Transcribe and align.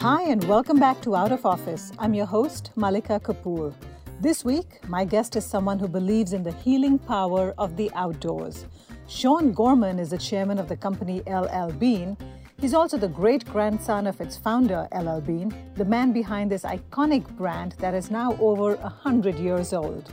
Hi, 0.00 0.22
and 0.22 0.42
welcome 0.44 0.80
back 0.80 1.02
to 1.02 1.14
Out 1.14 1.30
of 1.30 1.44
Office. 1.44 1.92
I'm 1.98 2.14
your 2.14 2.24
host, 2.24 2.70
Malika 2.74 3.20
Kapoor. 3.20 3.74
This 4.18 4.44
week, 4.46 4.80
my 4.88 5.04
guest 5.04 5.36
is 5.36 5.44
someone 5.44 5.78
who 5.78 5.88
believes 5.88 6.32
in 6.32 6.42
the 6.42 6.52
healing 6.52 6.98
power 6.98 7.54
of 7.58 7.76
the 7.76 7.90
outdoors. 7.94 8.64
Shawn 9.08 9.52
Gorman 9.52 9.98
is 9.98 10.08
the 10.08 10.16
chairman 10.16 10.58
of 10.58 10.68
the 10.68 10.76
company 10.76 11.22
LL 11.26 11.70
Bean 11.72 12.16
He's 12.60 12.72
also 12.72 12.98
the 12.98 13.08
great 13.08 13.46
grandson 13.46 14.06
of 14.06 14.20
its 14.20 14.36
founder, 14.36 14.86
LL 14.94 15.20
Bean, 15.20 15.54
the 15.76 15.84
man 15.84 16.12
behind 16.12 16.50
this 16.50 16.62
iconic 16.64 17.26
brand 17.36 17.74
that 17.78 17.94
is 17.94 18.10
now 18.10 18.36
over 18.38 18.76
100 18.76 19.38
years 19.38 19.72
old. 19.72 20.12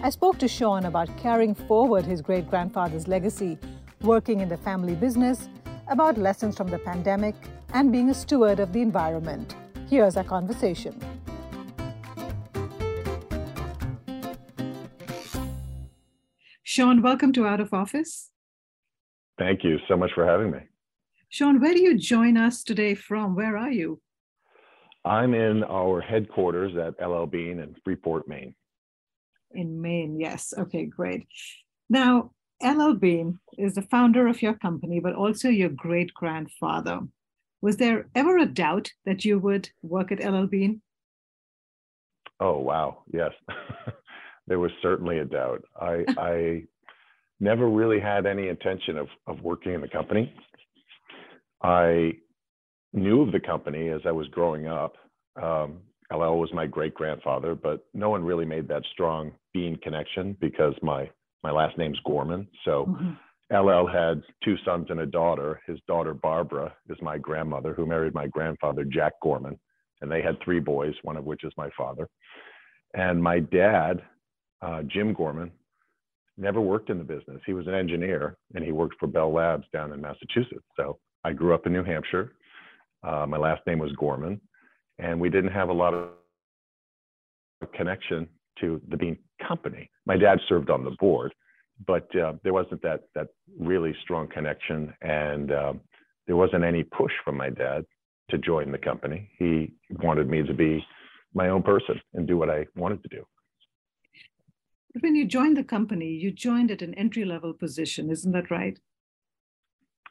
I 0.00 0.10
spoke 0.10 0.38
to 0.38 0.46
Shawn 0.46 0.86
about 0.86 1.16
carrying 1.16 1.56
forward 1.56 2.04
his 2.04 2.22
great 2.22 2.48
grandfather's 2.48 3.08
legacy, 3.08 3.58
working 4.00 4.38
in 4.38 4.48
the 4.48 4.56
family 4.56 4.94
business, 4.94 5.48
about 5.88 6.18
lessons 6.18 6.56
from 6.56 6.68
the 6.68 6.78
pandemic, 6.78 7.34
and 7.72 7.90
being 7.90 8.10
a 8.10 8.14
steward 8.14 8.60
of 8.60 8.72
the 8.72 8.80
environment. 8.80 9.56
Here's 9.88 10.16
our 10.16 10.24
conversation. 10.24 10.98
Shawn, 16.62 17.02
welcome 17.02 17.32
to 17.34 17.46
Out 17.46 17.60
of 17.60 17.74
Office. 17.74 18.30
Thank 19.38 19.64
you 19.64 19.78
so 19.88 19.96
much 19.96 20.10
for 20.14 20.26
having 20.26 20.50
me. 20.50 20.60
Shawn, 21.28 21.60
where 21.60 21.74
do 21.74 21.80
you 21.80 21.98
join 21.98 22.36
us 22.36 22.62
today 22.62 22.94
from? 22.94 23.34
Where 23.34 23.56
are 23.56 23.70
you? 23.70 24.00
I'm 25.04 25.34
in 25.34 25.64
our 25.64 26.00
headquarters 26.00 26.76
at 26.76 26.94
LL 27.06 27.26
Bean 27.26 27.58
in 27.58 27.74
Freeport, 27.84 28.28
Maine. 28.28 28.54
In 29.50 29.82
Maine, 29.82 30.18
yes. 30.18 30.54
Okay, 30.56 30.86
great. 30.86 31.26
Now, 31.90 32.30
LL 32.62 32.94
Bean 32.94 33.40
is 33.58 33.74
the 33.74 33.82
founder 33.82 34.26
of 34.28 34.40
your 34.40 34.54
company, 34.54 35.00
but 35.00 35.14
also 35.14 35.48
your 35.48 35.70
great 35.70 36.14
grandfather. 36.14 37.00
Was 37.62 37.76
there 37.76 38.06
ever 38.14 38.38
a 38.38 38.46
doubt 38.46 38.90
that 39.06 39.24
you 39.24 39.38
would 39.38 39.70
work 39.82 40.10
at 40.10 40.22
LL 40.22 40.46
Bean? 40.46 40.82
Oh, 42.40 42.58
wow. 42.58 43.04
Yes. 43.12 43.30
there 44.48 44.58
was 44.58 44.72
certainly 44.82 45.20
a 45.20 45.24
doubt. 45.24 45.62
I, 45.80 46.04
I 46.18 46.64
never 47.38 47.68
really 47.68 48.00
had 48.00 48.26
any 48.26 48.48
intention 48.48 48.98
of, 48.98 49.08
of 49.28 49.40
working 49.42 49.74
in 49.74 49.80
the 49.80 49.88
company. 49.88 50.34
I 51.62 52.14
knew 52.92 53.22
of 53.22 53.30
the 53.30 53.40
company 53.40 53.88
as 53.88 54.00
I 54.04 54.10
was 54.10 54.26
growing 54.28 54.66
up. 54.66 54.96
Um, 55.40 55.78
LL 56.12 56.38
was 56.38 56.52
my 56.52 56.66
great 56.66 56.94
grandfather, 56.94 57.54
but 57.54 57.86
no 57.94 58.10
one 58.10 58.24
really 58.24 58.44
made 58.44 58.68
that 58.68 58.82
strong 58.92 59.32
Bean 59.54 59.76
connection 59.76 60.36
because 60.40 60.74
my 60.82 61.08
my 61.42 61.50
last 61.50 61.78
name's 61.78 61.98
Gorman. 62.04 62.46
So 62.64 62.86
mm-hmm. 62.86 63.12
LL 63.52 63.86
had 63.86 64.22
two 64.42 64.56
sons 64.64 64.86
and 64.88 65.00
a 65.00 65.06
daughter. 65.06 65.60
His 65.66 65.78
daughter 65.86 66.14
Barbara 66.14 66.74
is 66.88 66.96
my 67.02 67.18
grandmother, 67.18 67.74
who 67.74 67.86
married 67.86 68.14
my 68.14 68.26
grandfather 68.26 68.84
Jack 68.84 69.12
Gorman, 69.22 69.58
and 70.00 70.10
they 70.10 70.22
had 70.22 70.40
three 70.42 70.60
boys, 70.60 70.94
one 71.02 71.16
of 71.18 71.24
which 71.24 71.44
is 71.44 71.52
my 71.56 71.68
father. 71.76 72.08
And 72.94 73.22
my 73.22 73.40
dad, 73.40 74.02
uh, 74.62 74.82
Jim 74.84 75.12
Gorman, 75.12 75.50
never 76.38 76.60
worked 76.60 76.88
in 76.88 76.98
the 76.98 77.04
business. 77.04 77.42
He 77.44 77.52
was 77.52 77.66
an 77.66 77.74
engineer, 77.74 78.36
and 78.54 78.64
he 78.64 78.72
worked 78.72 78.96
for 78.98 79.06
Bell 79.06 79.32
Labs 79.32 79.66
down 79.72 79.92
in 79.92 80.00
Massachusetts. 80.00 80.64
So 80.76 80.98
I 81.24 81.32
grew 81.32 81.54
up 81.54 81.66
in 81.66 81.72
New 81.72 81.84
Hampshire. 81.84 82.32
Uh, 83.02 83.26
my 83.26 83.36
last 83.36 83.66
name 83.66 83.78
was 83.78 83.92
Gorman, 83.92 84.40
and 84.98 85.20
we 85.20 85.28
didn't 85.28 85.52
have 85.52 85.68
a 85.68 85.74
lot 85.74 85.92
of 85.92 86.10
connection 87.74 88.28
to 88.60 88.80
the 88.88 88.96
Bean 88.96 89.18
Company. 89.46 89.90
My 90.06 90.16
dad 90.16 90.38
served 90.48 90.70
on 90.70 90.84
the 90.84 90.92
board, 90.92 91.34
but 91.86 92.14
uh, 92.16 92.34
there 92.42 92.52
wasn't 92.52 92.82
that 92.82 93.02
that 93.14 93.28
really 93.58 93.94
strong 94.02 94.28
connection, 94.28 94.92
and 95.02 95.52
uh, 95.52 95.72
there 96.26 96.36
wasn't 96.36 96.64
any 96.64 96.84
push 96.84 97.12
from 97.24 97.36
my 97.36 97.50
dad 97.50 97.84
to 98.30 98.38
join 98.38 98.72
the 98.72 98.78
company. 98.78 99.30
He 99.38 99.74
wanted 100.02 100.28
me 100.28 100.42
to 100.42 100.54
be 100.54 100.84
my 101.34 101.48
own 101.48 101.62
person 101.62 102.00
and 102.14 102.26
do 102.26 102.36
what 102.36 102.50
I 102.50 102.66
wanted 102.76 103.02
to 103.02 103.08
do. 103.08 103.24
When 105.00 105.14
you 105.14 105.26
joined 105.26 105.56
the 105.56 105.64
company, 105.64 106.08
you 106.08 106.30
joined 106.30 106.70
at 106.70 106.82
an 106.82 106.94
entry 106.94 107.24
level 107.24 107.54
position, 107.54 108.10
isn't 108.10 108.32
that 108.32 108.50
right? 108.50 108.78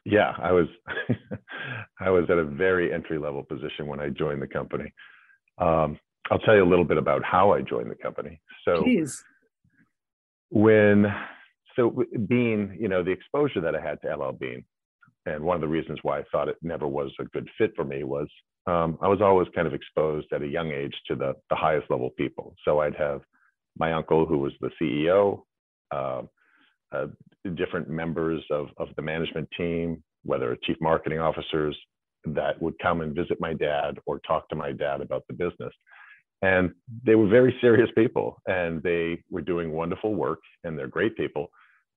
yeah, 0.04 0.34
I 0.38 0.52
was 0.52 0.66
I 2.00 2.10
was 2.10 2.24
at 2.30 2.38
a 2.38 2.44
very 2.44 2.92
entry 2.92 3.18
level 3.18 3.42
position 3.42 3.86
when 3.86 4.00
I 4.00 4.08
joined 4.08 4.42
the 4.42 4.46
company. 4.46 4.92
Um, 5.58 5.98
I'll 6.30 6.38
tell 6.40 6.54
you 6.54 6.64
a 6.64 6.68
little 6.68 6.84
bit 6.84 6.98
about 6.98 7.22
how 7.24 7.52
I 7.52 7.60
joined 7.62 7.90
the 7.90 7.96
company. 7.96 8.40
So 8.64 8.82
Please. 8.82 9.22
when 10.50 11.06
so 11.76 12.04
being 12.28 12.76
you 12.80 12.88
know 12.88 13.02
the 13.02 13.10
exposure 13.10 13.60
that 13.60 13.74
I 13.74 13.80
had 13.80 14.00
to 14.02 14.14
LL 14.14 14.32
Bean, 14.32 14.64
and 15.26 15.42
one 15.42 15.56
of 15.56 15.60
the 15.60 15.68
reasons 15.68 15.98
why 16.02 16.20
I 16.20 16.24
thought 16.30 16.48
it 16.48 16.56
never 16.62 16.86
was 16.86 17.12
a 17.20 17.24
good 17.24 17.48
fit 17.58 17.72
for 17.76 17.84
me 17.84 18.04
was 18.04 18.28
um, 18.66 18.98
I 19.02 19.08
was 19.08 19.20
always 19.20 19.48
kind 19.54 19.66
of 19.66 19.74
exposed 19.74 20.28
at 20.32 20.42
a 20.42 20.46
young 20.46 20.70
age 20.70 20.94
to 21.08 21.14
the 21.14 21.34
the 21.50 21.56
highest 21.56 21.90
level 21.90 22.10
people. 22.10 22.54
So 22.64 22.80
I'd 22.80 22.96
have 22.96 23.22
my 23.78 23.92
uncle 23.92 24.26
who 24.26 24.38
was 24.38 24.52
the 24.60 24.70
CEO. 24.80 25.42
Uh, 25.90 26.22
uh, 26.92 27.06
different 27.56 27.88
members 27.88 28.42
of, 28.50 28.68
of 28.76 28.88
the 28.96 29.02
management 29.02 29.48
team, 29.56 30.02
whether 30.24 30.56
chief 30.64 30.76
marketing 30.80 31.18
officers, 31.18 31.76
that 32.24 32.60
would 32.62 32.78
come 32.80 33.00
and 33.00 33.14
visit 33.14 33.40
my 33.40 33.52
dad 33.52 33.98
or 34.06 34.20
talk 34.20 34.48
to 34.48 34.54
my 34.56 34.72
dad 34.72 35.00
about 35.00 35.24
the 35.28 35.34
business. 35.34 35.72
And 36.42 36.72
they 37.04 37.14
were 37.14 37.28
very 37.28 37.54
serious 37.60 37.88
people 37.96 38.40
and 38.46 38.82
they 38.82 39.22
were 39.30 39.40
doing 39.40 39.72
wonderful 39.72 40.14
work 40.14 40.40
and 40.64 40.78
they're 40.78 40.88
great 40.88 41.16
people. 41.16 41.48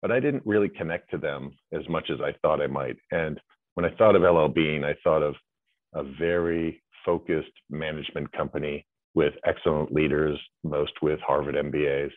But 0.01 0.11
I 0.11 0.19
didn't 0.19 0.45
really 0.45 0.69
connect 0.69 1.11
to 1.11 1.17
them 1.17 1.51
as 1.73 1.87
much 1.89 2.09
as 2.11 2.19
I 2.21 2.33
thought 2.41 2.61
I 2.61 2.67
might. 2.67 2.97
And 3.11 3.39
when 3.75 3.85
I 3.85 3.95
thought 3.95 4.15
of 4.15 4.21
LL 4.21 4.51
Bean, 4.51 4.83
I 4.83 4.95
thought 5.03 5.23
of 5.23 5.35
a 5.93 6.03
very 6.19 6.81
focused 7.05 7.51
management 7.69 8.31
company 8.33 8.85
with 9.13 9.33
excellent 9.45 9.93
leaders, 9.93 10.39
most 10.63 10.91
with 11.01 11.19
Harvard 11.21 11.55
MBAs, 11.55 12.11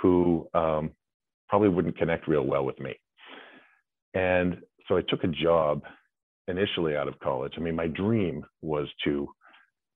who 0.00 0.48
um, 0.54 0.90
probably 1.48 1.68
wouldn't 1.68 1.98
connect 1.98 2.28
real 2.28 2.44
well 2.46 2.64
with 2.64 2.78
me. 2.78 2.94
And 4.14 4.58
so 4.88 4.96
I 4.96 5.02
took 5.08 5.24
a 5.24 5.28
job 5.28 5.82
initially 6.48 6.96
out 6.96 7.08
of 7.08 7.18
college. 7.20 7.54
I 7.56 7.60
mean, 7.60 7.76
my 7.76 7.86
dream 7.86 8.44
was 8.62 8.88
to 9.04 9.28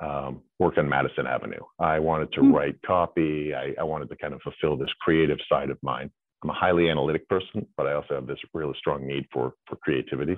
um, 0.00 0.42
work 0.58 0.76
on 0.76 0.88
Madison 0.88 1.26
Avenue. 1.26 1.60
I 1.78 1.98
wanted 1.98 2.32
to 2.32 2.40
mm. 2.40 2.52
write 2.52 2.76
copy. 2.84 3.54
I, 3.54 3.74
I, 3.78 3.84
wanted 3.84 4.08
to 4.08 4.16
kind 4.16 4.34
of 4.34 4.40
fulfill 4.42 4.76
this 4.76 4.92
creative 5.00 5.38
side 5.48 5.70
of 5.70 5.78
mine. 5.82 6.10
I'm 6.44 6.50
a 6.50 6.54
highly 6.54 6.88
analytic 6.90 7.28
person, 7.28 7.66
but 7.76 7.86
I 7.86 7.94
also 7.94 8.14
have 8.14 8.26
this 8.26 8.38
really 8.52 8.74
strong 8.78 9.06
need 9.06 9.26
for, 9.32 9.54
for 9.66 9.76
creativity. 9.76 10.36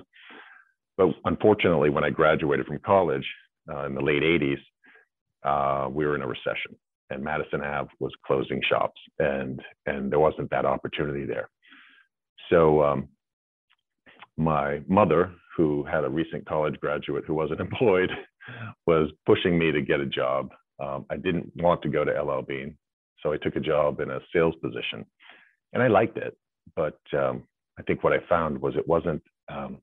But 0.97 1.09
unfortunately, 1.25 1.89
when 1.89 2.03
I 2.03 2.09
graduated 2.09 2.65
from 2.65 2.79
college 2.79 3.27
uh, 3.71 3.85
in 3.85 3.93
the 3.93 4.01
late 4.01 4.23
80s, 4.23 4.57
uh, 5.43 5.89
we 5.89 6.05
were 6.05 6.15
in 6.15 6.23
a 6.23 6.27
recession 6.27 6.75
and 7.09 7.23
Madison 7.23 7.61
Ave 7.61 7.89
was 7.99 8.11
closing 8.25 8.61
shops, 8.67 8.99
and 9.19 9.61
and 9.85 10.11
there 10.11 10.19
wasn't 10.19 10.49
that 10.49 10.65
opportunity 10.65 11.25
there. 11.25 11.49
So 12.49 12.83
um, 12.83 13.07
my 14.37 14.81
mother, 14.87 15.31
who 15.55 15.83
had 15.85 16.03
a 16.03 16.09
recent 16.09 16.45
college 16.47 16.75
graduate 16.79 17.23
who 17.25 17.33
wasn't 17.33 17.59
employed, 17.67 18.09
was 18.85 19.09
pushing 19.25 19.57
me 19.57 19.71
to 19.71 19.81
get 19.81 19.99
a 19.99 20.05
job. 20.05 20.49
Um, 20.79 21.05
I 21.09 21.17
didn't 21.17 21.51
want 21.55 21.81
to 21.83 21.89
go 21.89 22.03
to 22.03 22.11
LL 22.11 22.41
Bean, 22.41 22.77
so 23.21 23.33
I 23.33 23.37
took 23.37 23.55
a 23.55 23.61
job 23.61 23.99
in 23.99 24.11
a 24.11 24.19
sales 24.33 24.55
position, 24.61 25.05
and 25.73 25.81
I 25.83 25.87
liked 25.87 26.17
it. 26.17 26.35
But 26.75 26.99
um, 27.17 27.43
I 27.79 27.83
think 27.83 28.03
what 28.03 28.13
I 28.13 28.19
found 28.27 28.59
was 28.59 28.75
it 28.75 28.87
wasn't. 28.87 29.21
Um, 29.49 29.77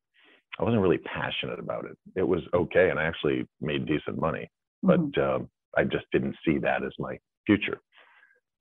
I 0.58 0.62
wasn't 0.62 0.82
really 0.82 0.98
passionate 0.98 1.58
about 1.58 1.84
it. 1.84 1.96
It 2.14 2.22
was 2.22 2.40
okay, 2.54 2.90
and 2.90 2.98
I 2.98 3.04
actually 3.04 3.44
made 3.60 3.86
decent 3.86 4.20
money, 4.20 4.48
but 4.82 5.00
mm-hmm. 5.00 5.42
Um, 5.42 5.48
I 5.76 5.84
just 5.84 6.04
didn't 6.12 6.36
see 6.44 6.58
that 6.58 6.84
as 6.84 6.92
my 6.98 7.18
future. 7.46 7.80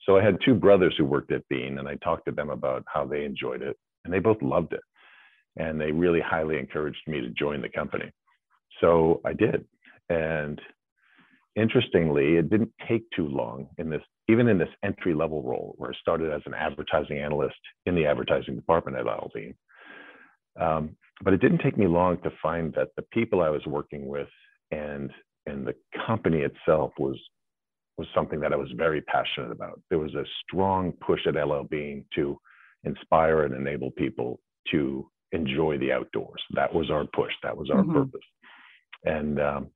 So 0.06 0.18
I 0.18 0.24
had 0.24 0.38
two 0.44 0.54
brothers 0.54 0.96
who 0.98 1.06
worked 1.06 1.32
at 1.32 1.48
Bean, 1.50 1.78
and 1.78 1.88
I 1.88 1.96
talked 1.96 2.26
to 2.26 2.32
them 2.32 2.50
about 2.50 2.84
how 2.88 3.06
they 3.06 3.24
enjoyed 3.24 3.62
it, 3.62 3.78
and 4.04 4.14
they 4.14 4.20
both 4.20 4.42
loved 4.42 4.74
it. 4.74 4.82
And 5.56 5.80
they 5.80 5.92
really 5.92 6.20
highly 6.20 6.58
encouraged 6.58 7.02
me 7.08 7.22
to 7.22 7.30
join 7.30 7.62
the 7.62 7.70
company. 7.70 8.12
So 8.82 9.22
I 9.24 9.34
did. 9.34 9.66
And 10.10 10.60
interestingly, 11.56 12.38
it 12.38 12.50
didn't 12.50 12.74
take 12.88 13.04
too 13.16 13.28
long 13.28 13.68
in 13.78 13.90
this, 13.90 14.02
even 14.30 14.48
in 14.48 14.58
this 14.58 14.70
entry 14.84 15.14
level 15.14 15.44
role, 15.44 15.76
where 15.78 15.92
I 15.92 15.94
started 16.00 16.32
as 16.32 16.42
an 16.46 16.54
advertising 16.54 17.20
analyst 17.20 17.56
in 17.86 17.96
the 17.96 18.06
advertising 18.06 18.56
department 18.56 18.98
at 18.98 19.06
Bean. 19.34 19.54
Um, 20.60 20.96
but 21.24 21.34
it 21.34 21.42
didn't 21.42 21.62
take 21.62 21.78
me 21.78 21.88
long 21.88 22.22
to 22.22 22.32
find 22.42 22.74
that 22.74 22.90
the 22.96 23.04
people 23.12 23.42
I 23.42 23.50
was 23.50 23.66
working 23.66 24.08
with 24.08 24.30
and 24.72 25.12
and 25.46 25.68
the 25.68 25.76
company 26.08 26.40
itself 26.40 26.92
was 26.98 27.20
was 27.98 28.08
something 28.16 28.40
that 28.40 28.54
I 28.54 28.56
was 28.56 28.72
very 28.76 29.02
passionate 29.02 29.52
about. 29.52 29.80
There 29.90 30.00
was 30.00 30.16
a 30.16 30.24
strong 30.42 30.94
push 31.06 31.22
at 31.28 31.36
LL 31.36 31.64
Bean 31.70 32.06
to 32.16 32.40
inspire 32.84 33.44
and 33.44 33.54
enable 33.54 33.92
people 33.92 34.40
to 34.72 35.08
enjoy 35.32 35.78
the 35.78 35.92
outdoors. 35.92 36.42
That 36.52 36.74
was 36.74 36.90
our 36.90 37.06
push. 37.14 37.34
That 37.44 37.56
was 37.56 37.70
our 37.70 37.82
mm-hmm. 37.82 37.94
purpose. 37.94 38.22
And 39.04 39.40
um, 39.40 39.68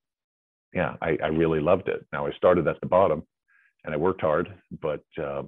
yeah, 0.73 0.95
I, 1.01 1.17
I, 1.23 1.27
really 1.27 1.59
loved 1.59 1.89
it. 1.89 2.05
Now 2.11 2.25
I 2.27 2.31
started 2.31 2.67
at 2.67 2.79
the 2.81 2.87
bottom, 2.87 3.23
and 3.83 3.93
I 3.93 3.97
worked 3.97 4.21
hard, 4.21 4.53
but 4.81 5.03
uh, 5.21 5.43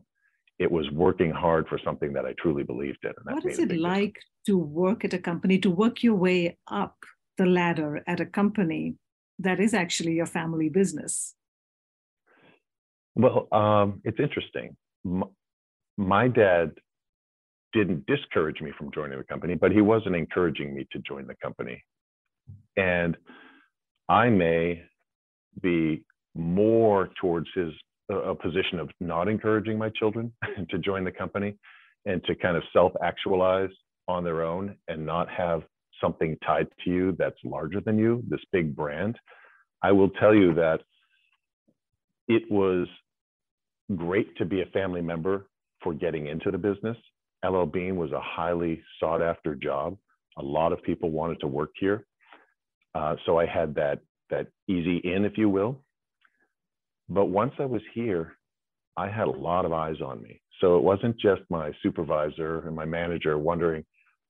it 0.60 0.72
was 0.72 0.90
working 0.92 1.32
hard 1.32 1.68
for 1.68 1.80
something 1.84 2.14
that 2.14 2.26
I 2.26 2.34
truly 2.42 2.64
believed 2.64 3.04
in. 3.04 3.14
what 3.24 3.46
is 3.46 3.60
it 3.60 3.72
like 3.78 4.16
difference. 4.16 4.46
to 4.48 4.58
work 4.58 5.06
at 5.06 5.14
a 5.14 5.20
company, 5.20 5.58
to 5.60 5.70
work 5.70 6.04
your 6.04 6.16
way 6.16 6.58
up 6.68 6.96
the 7.38 7.46
ladder 7.46 8.04
at 8.08 8.20
a 8.20 8.26
company 8.26 8.96
that 9.40 9.60
is 9.60 9.74
actually 9.74 10.14
your 10.14 10.26
family 10.26 10.70
business? 10.70 11.36
Well, 13.16 13.48
um, 13.52 14.02
it's 14.04 14.20
interesting. 14.20 14.76
My, 15.04 15.28
my 15.98 16.28
dad 16.28 16.72
didn't 17.74 18.06
discourage 18.06 18.62
me 18.62 18.72
from 18.78 18.92
joining 18.94 19.18
the 19.18 19.24
company, 19.24 19.56
but 19.56 19.72
he 19.72 19.82
wasn't 19.82 20.16
encouraging 20.16 20.74
me 20.74 20.88
to 20.92 21.00
join 21.00 21.28
the 21.28 21.36
company. 21.42 21.84
And 22.76 23.16
I 24.08 24.30
may 24.30 24.84
be 25.62 26.04
more 26.36 27.10
towards 27.22 27.48
his 27.54 27.72
a 28.10 28.36
position 28.36 28.80
of 28.80 28.90
not 29.00 29.28
encouraging 29.28 29.78
my 29.78 29.90
children 29.90 30.32
to 30.70 30.78
join 30.80 31.04
the 31.04 31.12
company 31.12 31.56
and 32.06 32.24
to 32.26 32.36
kind 32.36 32.58
of 32.58 32.64
self-actualize 32.74 33.70
on 34.08 34.24
their 34.24 34.44
own 34.44 34.76
and 34.88 35.06
not 35.06 35.30
have 35.30 35.62
something 36.02 36.38
tied 36.46 36.68
to 36.84 36.90
you 36.90 37.16
that's 37.18 37.38
larger 37.44 37.82
than 37.82 37.98
you, 37.98 38.24
this 38.28 38.40
big 38.52 38.76
brand. 38.76 39.18
I 39.84 39.92
will 39.92 40.10
tell 40.10 40.34
you 40.34 40.54
that 40.56 40.80
it 42.28 42.44
was 42.50 42.88
great 43.96 44.36
to 44.38 44.46
be 44.46 44.62
a 44.62 44.66
family 44.68 45.02
member 45.02 45.48
for 45.84 45.94
getting 45.94 46.28
into 46.28 46.52
the 46.52 46.58
business. 46.58 46.98
LL 47.46 47.66
Bean 47.66 47.96
was 47.96 48.12
a 48.12 48.22
highly 48.22 48.82
sought 49.00 49.22
after 49.22 49.56
job. 49.56 49.98
A 50.38 50.44
lot 50.44 50.74
of 50.74 50.82
people 50.84 51.12
wanted 51.12 51.40
to 51.42 51.48
work 51.48 51.72
here. 51.80 52.06
Uh, 52.96 53.16
so 53.26 53.40
I 53.40 53.46
had 53.46 53.76
that, 53.76 54.00
that 54.30 54.48
easy 54.68 54.98
in, 54.98 55.26
if 55.26 55.38
you 55.38 55.50
will. 55.50 55.82
But 57.10 57.26
once 57.26 57.54
I 57.60 57.66
was 57.66 57.82
here, 57.94 58.34
I 58.98 59.10
had 59.10 59.28
a 59.28 59.32
lot 59.32 59.66
of 59.66 59.74
eyes 59.74 60.02
on 60.06 60.22
me. 60.22 60.42
So 60.62 60.78
it 60.78 60.84
wasn't 60.84 61.18
just 61.20 61.42
my 61.50 61.72
supervisor 61.82 62.68
and 62.68 62.76
my 62.76 62.86
manager 62.86 63.38
wondering 63.38 63.86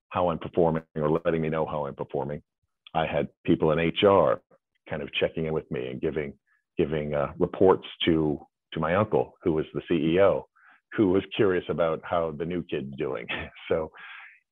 how 0.10 0.30
I'm 0.30 0.40
performing 0.40 0.84
or 0.96 1.20
letting 1.26 1.42
me 1.42 1.50
know 1.50 1.66
how 1.66 1.86
I'm 1.86 1.96
performing. 1.96 2.42
I 2.94 3.06
had 3.06 3.28
people 3.46 3.72
in 3.72 3.80
HR 3.80 4.42
kind 4.90 5.02
of 5.02 5.10
checking 5.20 5.46
in 5.46 5.54
with 5.54 5.70
me 5.72 5.88
and 5.88 6.02
giving 6.02 6.34
giving 6.78 7.14
uh, 7.14 7.34
reports 7.38 7.86
to 8.06 8.40
to 8.74 8.80
my 8.80 8.96
uncle, 8.96 9.34
who 9.44 9.54
was 9.54 9.66
the 9.74 9.82
CEO, 9.90 10.44
who 10.96 11.10
was 11.10 11.24
curious 11.36 11.66
about 11.70 12.00
how 12.04 12.32
the 12.38 12.46
new 12.46 12.64
kid's 12.64 12.96
doing. 12.98 13.28
So 13.70 13.92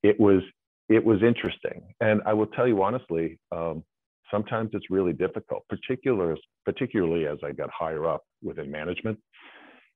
it 0.03 0.19
was 0.19 0.41
it 0.89 1.03
was 1.03 1.23
interesting, 1.23 1.81
and 2.01 2.21
I 2.25 2.33
will 2.33 2.47
tell 2.47 2.67
you 2.67 2.81
honestly, 2.83 3.39
um, 3.51 3.83
sometimes 4.31 4.71
it's 4.73 4.89
really 4.89 5.13
difficult, 5.13 5.63
particularly 5.69 6.39
particularly 6.65 7.27
as 7.27 7.37
I 7.43 7.51
got 7.51 7.69
higher 7.71 8.07
up 8.07 8.23
within 8.43 8.71
management, 8.71 9.19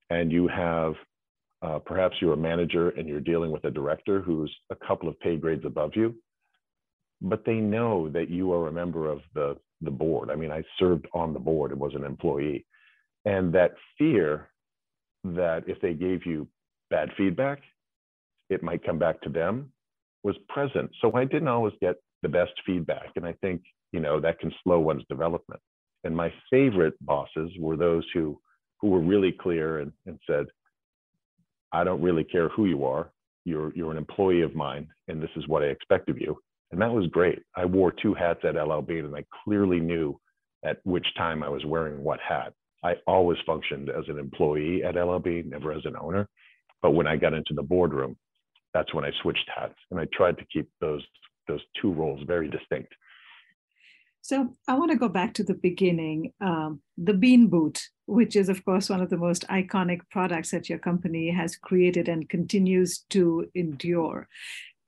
and 0.10 0.32
you 0.32 0.48
have 0.48 0.94
uh, 1.62 1.80
perhaps 1.80 2.16
you're 2.20 2.34
a 2.34 2.38
manager 2.38 2.90
and 2.90 3.08
you're 3.08 3.20
dealing 3.20 3.52
with 3.52 3.64
a 3.66 3.72
director 3.72 4.22
who's 4.22 4.54
a 4.72 4.76
couple 4.76 5.08
of 5.08 5.20
pay 5.20 5.38
grades 5.38 5.66
above 5.66 5.92
you, 5.96 6.16
but 7.22 7.46
they 7.46 7.56
know 7.56 8.10
that 8.10 8.30
you 8.30 8.52
are 8.54 8.68
a 8.68 8.72
member 8.72 9.10
of 9.10 9.22
the 9.36 9.58
the 9.82 9.92
board. 9.92 10.30
I 10.30 10.36
mean, 10.36 10.52
I 10.52 10.64
served 10.78 11.08
on 11.14 11.34
the 11.34 11.40
board 11.40 11.72
and 11.72 11.80
was 11.80 11.96
an 11.96 12.04
employee, 12.04 12.66
and 13.26 13.54
that 13.54 13.72
fear 13.98 14.50
that 15.24 15.64
if 15.68 15.80
they 15.82 15.94
gave 15.94 16.26
you 16.26 16.48
bad 16.90 17.10
feedback, 17.18 17.60
it 18.50 18.64
might 18.64 18.84
come 18.84 19.00
back 19.00 19.22
to 19.22 19.30
them 19.30 19.72
was 20.24 20.36
present. 20.50 20.92
So 21.02 21.14
I 21.16 21.26
didn't 21.26 21.48
always 21.48 21.74
get 21.82 21.96
the 22.22 22.30
best 22.30 22.52
feedback. 22.66 23.10
And 23.16 23.26
I 23.26 23.34
think, 23.42 23.62
you 23.92 24.00
know, 24.00 24.20
that 24.20 24.40
can 24.40 24.52
slow 24.64 24.80
one's 24.80 25.04
development. 25.10 25.62
And 26.04 26.16
my 26.16 26.34
favorite 26.50 26.94
bosses 27.02 27.52
were 27.60 27.78
those 27.78 28.06
who 28.14 28.40
who 28.80 28.90
were 28.90 29.00
really 29.00 29.32
clear 29.32 29.80
and, 29.80 29.92
and 30.08 30.20
said, 30.26 30.48
I 31.72 31.84
don't 31.84 32.02
really 32.02 32.24
care 32.24 32.50
who 32.50 32.66
you 32.66 32.86
are. 32.86 33.12
You're 33.46 33.74
you're 33.76 33.92
an 33.92 33.98
employee 33.98 34.42
of 34.42 34.56
mine, 34.56 34.88
and 35.08 35.22
this 35.22 35.30
is 35.36 35.48
what 35.48 35.64
I 35.64 35.68
expect 35.68 36.10
of 36.10 36.20
you. 36.20 36.38
And 36.72 36.82
that 36.82 36.92
was 36.92 37.08
great. 37.08 37.40
I 37.56 37.66
wore 37.66 37.92
two 37.92 38.14
hats 38.14 38.42
at 38.44 38.56
LL 38.56 38.82
Bean, 38.82 39.06
and 39.06 39.16
I 39.16 39.26
clearly 39.44 39.80
knew 39.80 40.20
at 40.64 40.78
which 40.84 41.06
time 41.18 41.44
I 41.44 41.50
was 41.50 41.66
wearing 41.66 42.04
what 42.04 42.20
hat. 42.28 42.54
I 42.84 42.96
always 43.08 43.38
functioned 43.46 43.90
as 43.90 44.06
an 44.08 44.18
employee 44.18 44.84
at 44.84 44.96
LL 44.96 45.20
Bean, 45.20 45.50
never 45.50 45.72
as 45.72 45.86
an 45.86 45.96
owner. 46.00 46.28
But 46.82 46.92
when 46.92 47.08
I 47.08 47.16
got 47.16 47.34
into 47.34 47.54
the 47.54 47.64
boardroom, 47.64 48.16
that's 48.74 48.94
when 48.94 49.06
I 49.06 49.12
switched 49.22 49.50
hats, 49.56 49.76
and 49.92 50.00
I 50.00 50.08
tried 50.14 50.38
to 50.38 50.46
keep 50.52 50.70
those 50.80 51.04
those 51.48 51.62
two 51.82 51.92
roles 51.92 52.24
very 52.26 52.50
distinct. 52.50 52.94
So 54.22 54.54
I 54.68 54.76
want 54.76 54.92
to 54.92 54.98
go 54.98 55.10
back 55.10 55.34
to 55.36 55.44
the 55.44 55.56
beginning, 55.56 56.34
um, 56.42 56.82
the 56.98 57.14
Bean 57.14 57.48
Boot, 57.48 57.90
which 58.06 58.36
is 58.36 58.50
of 58.50 58.64
course 58.64 58.90
one 58.90 59.02
of 59.02 59.10
the 59.10 59.18
most 59.18 59.48
iconic 59.48 60.02
products 60.12 60.52
that 60.52 60.70
your 60.70 60.80
company 60.80 61.32
has 61.32 61.56
created 61.56 62.08
and 62.08 62.30
continues 62.30 63.00
to 63.10 63.50
endure. 63.56 64.28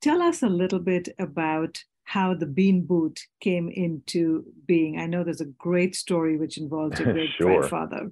Tell 0.02 0.22
us 0.22 0.44
a 0.44 0.50
little 0.50 0.80
bit 0.80 1.10
about 1.18 1.84
how 2.04 2.34
the 2.34 2.46
bean 2.46 2.86
boot 2.86 3.22
came 3.40 3.70
into 3.70 4.44
being. 4.68 5.00
I 5.00 5.06
know 5.06 5.24
there's 5.24 5.42
a 5.42 5.46
great 5.46 5.96
story 5.96 6.38
which 6.38 6.58
involves 6.58 7.00
your 7.00 7.14
great 7.14 7.30
sure. 7.38 7.60
grandfather. 7.60 8.12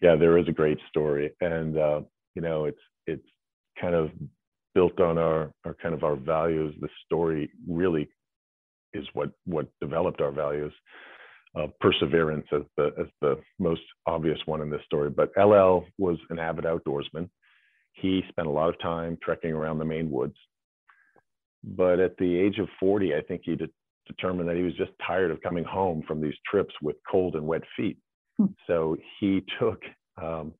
Yeah, 0.00 0.16
there 0.16 0.36
is 0.38 0.48
a 0.48 0.52
great 0.52 0.78
story, 0.88 1.30
and 1.40 1.76
uh, 1.78 2.00
you 2.34 2.42
know, 2.42 2.66
it's 2.66 2.78
it's 3.06 3.26
kind 3.80 3.94
of 3.94 4.10
built 4.74 5.00
on 5.00 5.18
our 5.18 5.52
our 5.64 5.74
kind 5.74 5.94
of 5.94 6.04
our 6.04 6.16
values. 6.16 6.74
The 6.80 6.88
story 7.06 7.50
really 7.68 8.08
is 8.94 9.06
what 9.12 9.30
what 9.44 9.68
developed 9.80 10.20
our 10.20 10.32
values. 10.32 10.72
Uh, 11.56 11.66
perseverance 11.80 12.46
as 12.52 12.62
the 12.76 12.90
as 13.00 13.06
the 13.22 13.36
most 13.58 13.80
obvious 14.06 14.38
one 14.44 14.60
in 14.60 14.70
this 14.70 14.82
story. 14.84 15.10
But 15.10 15.32
LL 15.36 15.84
was 15.96 16.18
an 16.30 16.38
avid 16.38 16.64
outdoorsman. 16.64 17.28
He 17.92 18.22
spent 18.28 18.46
a 18.46 18.50
lot 18.50 18.68
of 18.68 18.78
time 18.80 19.18
trekking 19.22 19.52
around 19.52 19.78
the 19.78 19.84
Maine 19.84 20.10
woods 20.10 20.36
but 21.64 22.00
at 22.00 22.16
the 22.18 22.36
age 22.36 22.58
of 22.58 22.68
40, 22.78 23.14
I 23.14 23.20
think 23.22 23.42
he 23.44 23.56
de- 23.56 23.68
determined 24.06 24.48
that 24.48 24.56
he 24.56 24.62
was 24.62 24.74
just 24.74 24.92
tired 25.06 25.30
of 25.30 25.40
coming 25.42 25.64
home 25.64 26.02
from 26.06 26.20
these 26.20 26.34
trips 26.50 26.74
with 26.82 26.96
cold 27.10 27.34
and 27.34 27.46
wet 27.46 27.62
feet. 27.76 27.98
Hmm. 28.36 28.46
So 28.66 28.96
he 29.20 29.42
took, 29.58 29.82
um, 30.22 30.54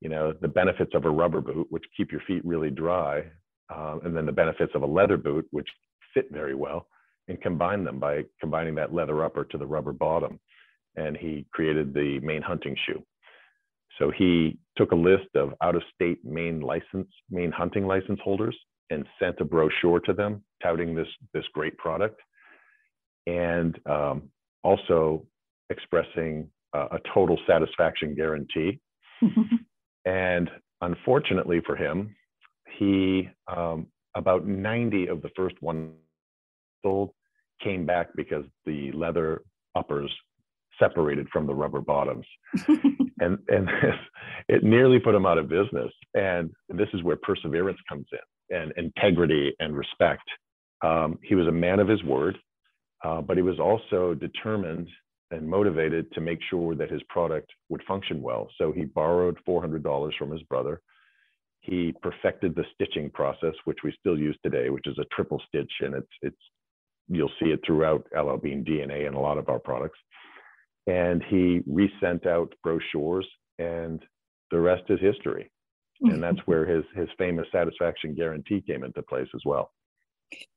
you 0.00 0.08
know, 0.08 0.32
the 0.40 0.48
benefits 0.48 0.92
of 0.94 1.04
a 1.04 1.10
rubber 1.10 1.40
boot, 1.40 1.66
which 1.70 1.84
keep 1.96 2.12
your 2.12 2.20
feet 2.26 2.44
really 2.44 2.70
dry, 2.70 3.24
um, 3.74 4.00
and 4.04 4.16
then 4.16 4.26
the 4.26 4.32
benefits 4.32 4.72
of 4.74 4.82
a 4.82 4.86
leather 4.86 5.16
boot, 5.16 5.46
which 5.50 5.68
fit 6.12 6.30
very 6.30 6.54
well, 6.54 6.86
and 7.28 7.40
combined 7.40 7.86
them 7.86 7.98
by 7.98 8.24
combining 8.40 8.74
that 8.76 8.94
leather 8.94 9.24
upper 9.24 9.44
to 9.44 9.58
the 9.58 9.66
rubber 9.66 9.92
bottom. 9.92 10.38
And 10.96 11.16
he 11.16 11.46
created 11.52 11.92
the 11.92 12.20
Maine 12.20 12.42
hunting 12.42 12.76
shoe. 12.86 13.02
So 13.98 14.10
he 14.10 14.58
took 14.76 14.92
a 14.92 14.96
list 14.96 15.28
of 15.34 15.54
out-of-state 15.62 16.24
Maine 16.24 16.60
license, 16.60 17.08
Maine 17.30 17.52
hunting 17.52 17.86
license 17.86 18.20
holders, 18.22 18.56
and 18.90 19.06
sent 19.20 19.40
a 19.40 19.44
brochure 19.44 20.00
to 20.00 20.12
them 20.12 20.42
touting 20.62 20.94
this 20.94 21.08
this 21.34 21.44
great 21.52 21.76
product 21.76 22.20
and 23.26 23.78
um, 23.86 24.30
also 24.62 25.26
expressing 25.70 26.48
uh, 26.74 26.88
a 26.92 26.98
total 27.12 27.38
satisfaction 27.46 28.14
guarantee 28.14 28.78
and 30.04 30.50
unfortunately 30.82 31.60
for 31.66 31.76
him 31.76 32.14
he 32.78 33.28
um, 33.48 33.86
about 34.14 34.46
90 34.46 35.08
of 35.08 35.22
the 35.22 35.30
first 35.36 35.56
one 35.60 35.92
sold 36.82 37.10
came 37.62 37.86
back 37.86 38.08
because 38.16 38.44
the 38.64 38.92
leather 38.92 39.42
uppers 39.74 40.12
separated 40.78 41.26
from 41.32 41.46
the 41.46 41.54
rubber 41.54 41.80
bottoms 41.80 42.26
and 43.18 43.38
and 43.48 43.68
it 44.48 44.62
nearly 44.62 44.98
put 44.98 45.14
him 45.14 45.24
out 45.24 45.38
of 45.38 45.48
business 45.48 45.90
and 46.14 46.50
this 46.68 46.88
is 46.92 47.02
where 47.02 47.16
perseverance 47.16 47.78
comes 47.88 48.06
in 48.12 48.18
and 48.50 48.72
integrity 48.76 49.54
and 49.60 49.76
respect. 49.76 50.22
Um, 50.82 51.18
he 51.22 51.34
was 51.34 51.48
a 51.48 51.52
man 51.52 51.80
of 51.80 51.88
his 51.88 52.02
word, 52.04 52.38
uh, 53.04 53.20
but 53.20 53.36
he 53.36 53.42
was 53.42 53.58
also 53.58 54.14
determined 54.14 54.88
and 55.30 55.48
motivated 55.48 56.10
to 56.12 56.20
make 56.20 56.38
sure 56.48 56.74
that 56.76 56.90
his 56.90 57.02
product 57.08 57.50
would 57.68 57.82
function 57.84 58.22
well. 58.22 58.48
So 58.58 58.72
he 58.72 58.84
borrowed 58.84 59.38
$400 59.48 60.12
from 60.16 60.30
his 60.30 60.42
brother. 60.44 60.80
He 61.60 61.92
perfected 62.00 62.54
the 62.54 62.64
stitching 62.74 63.10
process, 63.10 63.54
which 63.64 63.78
we 63.82 63.92
still 63.98 64.16
use 64.16 64.38
today, 64.44 64.70
which 64.70 64.86
is 64.86 64.98
a 64.98 65.14
triple 65.14 65.42
stitch, 65.48 65.72
and 65.80 65.94
it's 65.94 66.06
it's 66.22 66.36
you'll 67.08 67.30
see 67.40 67.50
it 67.50 67.60
throughout 67.64 68.06
LL 68.16 68.36
Bean 68.36 68.64
DNA 68.64 69.06
and 69.06 69.16
a 69.16 69.20
lot 69.20 69.38
of 69.38 69.48
our 69.48 69.58
products. 69.58 69.98
And 70.86 71.22
he 71.28 71.62
resent 71.66 72.26
out 72.26 72.54
brochures, 72.62 73.26
and 73.58 74.00
the 74.50 74.60
rest 74.60 74.84
is 74.88 75.00
history 75.00 75.50
and 76.02 76.22
that's 76.22 76.40
where 76.46 76.66
his 76.66 76.84
his 76.94 77.08
famous 77.18 77.46
satisfaction 77.52 78.14
guarantee 78.14 78.60
came 78.60 78.84
into 78.84 79.02
place 79.02 79.28
as 79.34 79.42
well. 79.44 79.72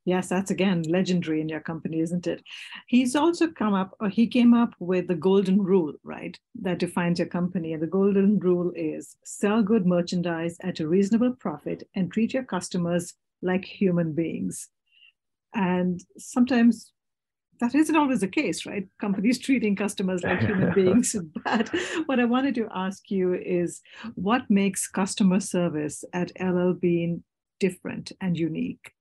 Yes, 0.03 0.29
that's 0.29 0.49
again 0.49 0.81
legendary 0.83 1.41
in 1.41 1.49
your 1.49 1.59
company, 1.59 1.99
isn't 1.99 2.25
it? 2.25 2.41
He's 2.87 3.15
also 3.15 3.47
come 3.47 3.75
up, 3.75 3.95
or 3.99 4.09
he 4.09 4.25
came 4.25 4.53
up 4.53 4.73
with 4.79 5.07
the 5.07 5.15
golden 5.15 5.61
rule, 5.61 5.93
right? 6.03 6.37
That 6.59 6.79
defines 6.79 7.19
your 7.19 7.27
company. 7.27 7.73
And 7.73 7.83
the 7.83 7.87
golden 7.87 8.39
rule 8.39 8.71
is 8.75 9.15
sell 9.23 9.61
good 9.61 9.85
merchandise 9.85 10.57
at 10.61 10.79
a 10.79 10.87
reasonable 10.87 11.35
profit 11.35 11.87
and 11.93 12.11
treat 12.11 12.33
your 12.33 12.43
customers 12.43 13.13
like 13.43 13.63
human 13.63 14.13
beings. 14.13 14.69
And 15.53 16.01
sometimes 16.17 16.91
that 17.59 17.75
isn't 17.75 17.95
always 17.95 18.21
the 18.21 18.27
case, 18.27 18.65
right? 18.65 18.87
Companies 18.99 19.39
treating 19.47 19.75
customers 19.75 20.23
like 20.23 20.39
human 20.39 20.73
beings. 20.75 21.15
But 21.43 21.69
what 22.05 22.19
I 22.19 22.25
wanted 22.25 22.55
to 22.55 22.67
ask 22.73 23.09
you 23.09 23.33
is 23.33 23.81
what 24.15 24.49
makes 24.49 24.87
customer 24.87 25.39
service 25.39 26.03
at 26.13 26.31
LL 26.39 26.73
Bean 26.73 27.23
different 27.59 28.11
and 28.21 28.37
unique? 28.37 28.93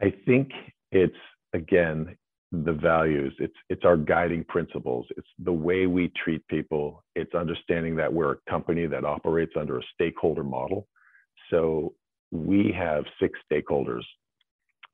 I 0.00 0.12
think 0.26 0.50
it's 0.90 1.16
again 1.52 2.16
the 2.52 2.72
values. 2.72 3.34
It's 3.38 3.54
it's 3.70 3.84
our 3.84 3.96
guiding 3.96 4.44
principles. 4.44 5.06
It's 5.16 5.28
the 5.38 5.52
way 5.52 5.86
we 5.86 6.12
treat 6.22 6.46
people. 6.48 7.02
It's 7.14 7.34
understanding 7.34 7.96
that 7.96 8.12
we're 8.12 8.32
a 8.32 8.50
company 8.50 8.86
that 8.86 9.04
operates 9.04 9.52
under 9.58 9.78
a 9.78 9.82
stakeholder 9.94 10.44
model. 10.44 10.86
So 11.50 11.94
we 12.30 12.72
have 12.76 13.04
six 13.20 13.38
stakeholders. 13.50 14.02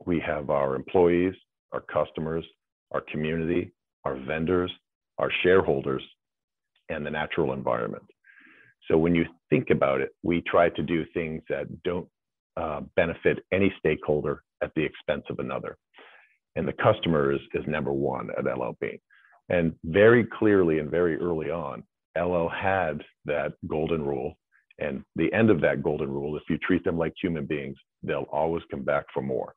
We 0.07 0.21
have 0.21 0.51
our 0.51 0.77
employees, 0.77 1.35
our 1.73 1.81
customers, 1.81 2.45
our 2.93 3.03
community, 3.13 3.73
our 4.05 4.17
vendors, 4.17 4.73
our 5.19 5.31
shareholders, 5.43 6.03
and 6.89 7.05
the 7.05 7.11
natural 7.11 7.53
environment. 7.53 8.05
So 8.89 8.97
when 8.97 9.15
you 9.15 9.27
think 9.51 9.71
about 9.71 10.01
it, 10.01 10.11
we 10.23 10.43
try 10.43 10.71
to 10.71 10.83
do 10.83 11.05
things 11.13 11.43
that 11.49 11.67
don't 11.83 12.09
uh, 12.57 12.81
benefit 12.97 13.39
any 13.53 13.73
stakeholder 13.79 14.43
at 14.63 14.73
the 14.75 14.83
expense 14.83 15.25
of 15.31 15.39
another. 15.39 15.77
And 16.57 16.67
the 16.67 16.73
customer 16.73 17.33
is, 17.33 17.41
is 17.55 17.65
number 17.67 17.93
one 17.93 18.31
at 18.37 18.45
LL 18.45 18.77
Bean. 18.81 18.99
And 19.49 19.75
very 19.85 20.25
clearly 20.25 20.79
and 20.79 20.91
very 20.91 21.17
early 21.17 21.51
on, 21.51 21.83
LL 22.19 22.49
had 22.49 23.03
that 23.27 23.53
golden 23.67 24.05
rule. 24.05 24.35
And 24.79 25.03
the 25.17 25.33
end 25.33 25.51
of 25.51 25.61
that 25.61 25.83
golden 25.83 26.11
rule, 26.11 26.37
if 26.37 26.43
you 26.49 26.59
treat 26.59 26.85
them 26.85 26.99
like 26.99 27.13
human 27.21 27.47
beings, 27.47 27.77
they'll 28.03 28.27
always 28.33 28.63
come 28.71 28.83
back 28.83 29.05
for 29.13 29.23
more. 29.23 29.55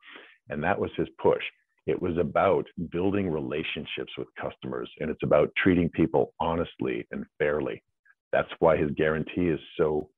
And 0.51 0.63
that 0.63 0.79
was 0.79 0.91
his 0.96 1.08
push. 1.22 1.43
It 1.88 2.00
was 2.00 2.17
about 2.17 2.65
building 2.91 3.29
relationships 3.29 4.13
with 4.17 4.27
customers, 4.39 4.89
and 5.00 5.10
it's 5.10 5.24
about 5.24 5.50
treating 5.58 5.89
people 5.89 6.34
honestly 6.39 7.08
and 7.12 7.25
fairly. 7.39 7.81
That's 8.31 8.50
why 8.60 8.77
his 8.77 8.91
guarantee 8.91 9.48
is 9.48 9.60
so 9.77 10.10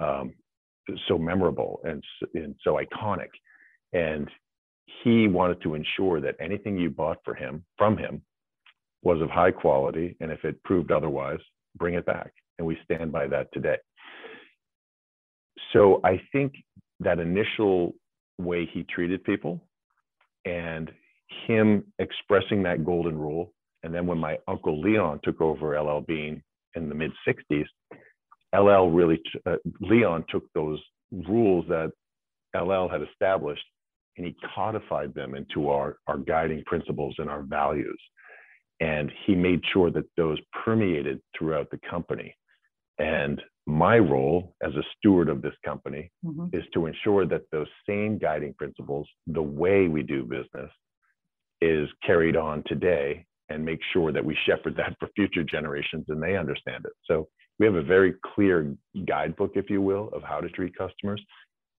um, 0.00 0.32
so 1.08 1.18
memorable 1.18 1.80
and, 1.84 2.02
and 2.34 2.54
so 2.62 2.78
iconic. 2.78 3.28
And 3.92 4.28
he 5.02 5.28
wanted 5.28 5.62
to 5.62 5.74
ensure 5.74 6.20
that 6.20 6.36
anything 6.40 6.78
you 6.78 6.90
bought 6.90 7.18
for 7.24 7.34
him 7.34 7.64
from 7.78 7.96
him 7.96 8.22
was 9.02 9.20
of 9.20 9.30
high 9.30 9.50
quality, 9.50 10.16
and 10.20 10.30
if 10.30 10.44
it 10.44 10.62
proved 10.64 10.90
otherwise, 10.90 11.38
bring 11.76 11.94
it 11.94 12.06
back. 12.06 12.32
And 12.58 12.66
we 12.66 12.78
stand 12.84 13.12
by 13.12 13.26
that 13.28 13.48
today. 13.52 13.76
So 15.72 16.00
I 16.04 16.20
think 16.32 16.54
that 17.00 17.18
initial 17.18 17.94
way 18.38 18.68
he 18.72 18.84
treated 18.84 19.22
people 19.24 19.60
and 20.44 20.90
him 21.46 21.84
expressing 21.98 22.62
that 22.62 22.84
golden 22.84 23.18
rule. 23.18 23.52
And 23.82 23.94
then 23.94 24.06
when 24.06 24.18
my 24.18 24.38
uncle 24.48 24.80
Leon 24.80 25.20
took 25.22 25.40
over 25.40 25.80
LL 25.80 26.00
Bean 26.00 26.42
in 26.74 26.88
the 26.88 26.94
mid 26.94 27.12
60s, 27.26 27.66
LL 28.54 28.90
really, 28.90 29.20
uh, 29.46 29.56
Leon 29.80 30.24
took 30.28 30.44
those 30.54 30.80
rules 31.28 31.66
that 31.68 31.90
LL 32.54 32.88
had 32.88 33.02
established 33.02 33.64
and 34.16 34.26
he 34.26 34.36
codified 34.54 35.12
them 35.14 35.34
into 35.34 35.68
our, 35.68 35.96
our 36.06 36.18
guiding 36.18 36.62
principles 36.64 37.14
and 37.18 37.28
our 37.28 37.42
values. 37.42 38.00
And 38.80 39.10
he 39.26 39.34
made 39.34 39.60
sure 39.72 39.90
that 39.90 40.04
those 40.16 40.38
permeated 40.64 41.20
throughout 41.36 41.70
the 41.70 41.80
company. 41.88 42.34
And 42.98 43.40
my 43.66 43.98
role 43.98 44.54
as 44.62 44.74
a 44.74 44.82
steward 44.96 45.28
of 45.28 45.40
this 45.40 45.54
company 45.64 46.10
mm-hmm. 46.24 46.46
is 46.52 46.64
to 46.74 46.86
ensure 46.86 47.26
that 47.26 47.42
those 47.50 47.68
same 47.88 48.18
guiding 48.18 48.54
principles, 48.54 49.08
the 49.26 49.42
way 49.42 49.88
we 49.88 50.02
do 50.02 50.24
business, 50.24 50.70
is 51.60 51.88
carried 52.04 52.36
on 52.36 52.62
today 52.66 53.24
and 53.48 53.64
make 53.64 53.80
sure 53.92 54.12
that 54.12 54.24
we 54.24 54.36
shepherd 54.46 54.76
that 54.76 54.96
for 54.98 55.08
future 55.14 55.44
generations 55.44 56.04
and 56.08 56.22
they 56.22 56.36
understand 56.36 56.84
it. 56.84 56.92
So 57.04 57.28
we 57.58 57.66
have 57.66 57.76
a 57.76 57.82
very 57.82 58.14
clear 58.34 58.74
guidebook, 59.06 59.52
if 59.54 59.70
you 59.70 59.80
will, 59.80 60.10
of 60.12 60.22
how 60.22 60.40
to 60.40 60.48
treat 60.48 60.76
customers, 60.76 61.22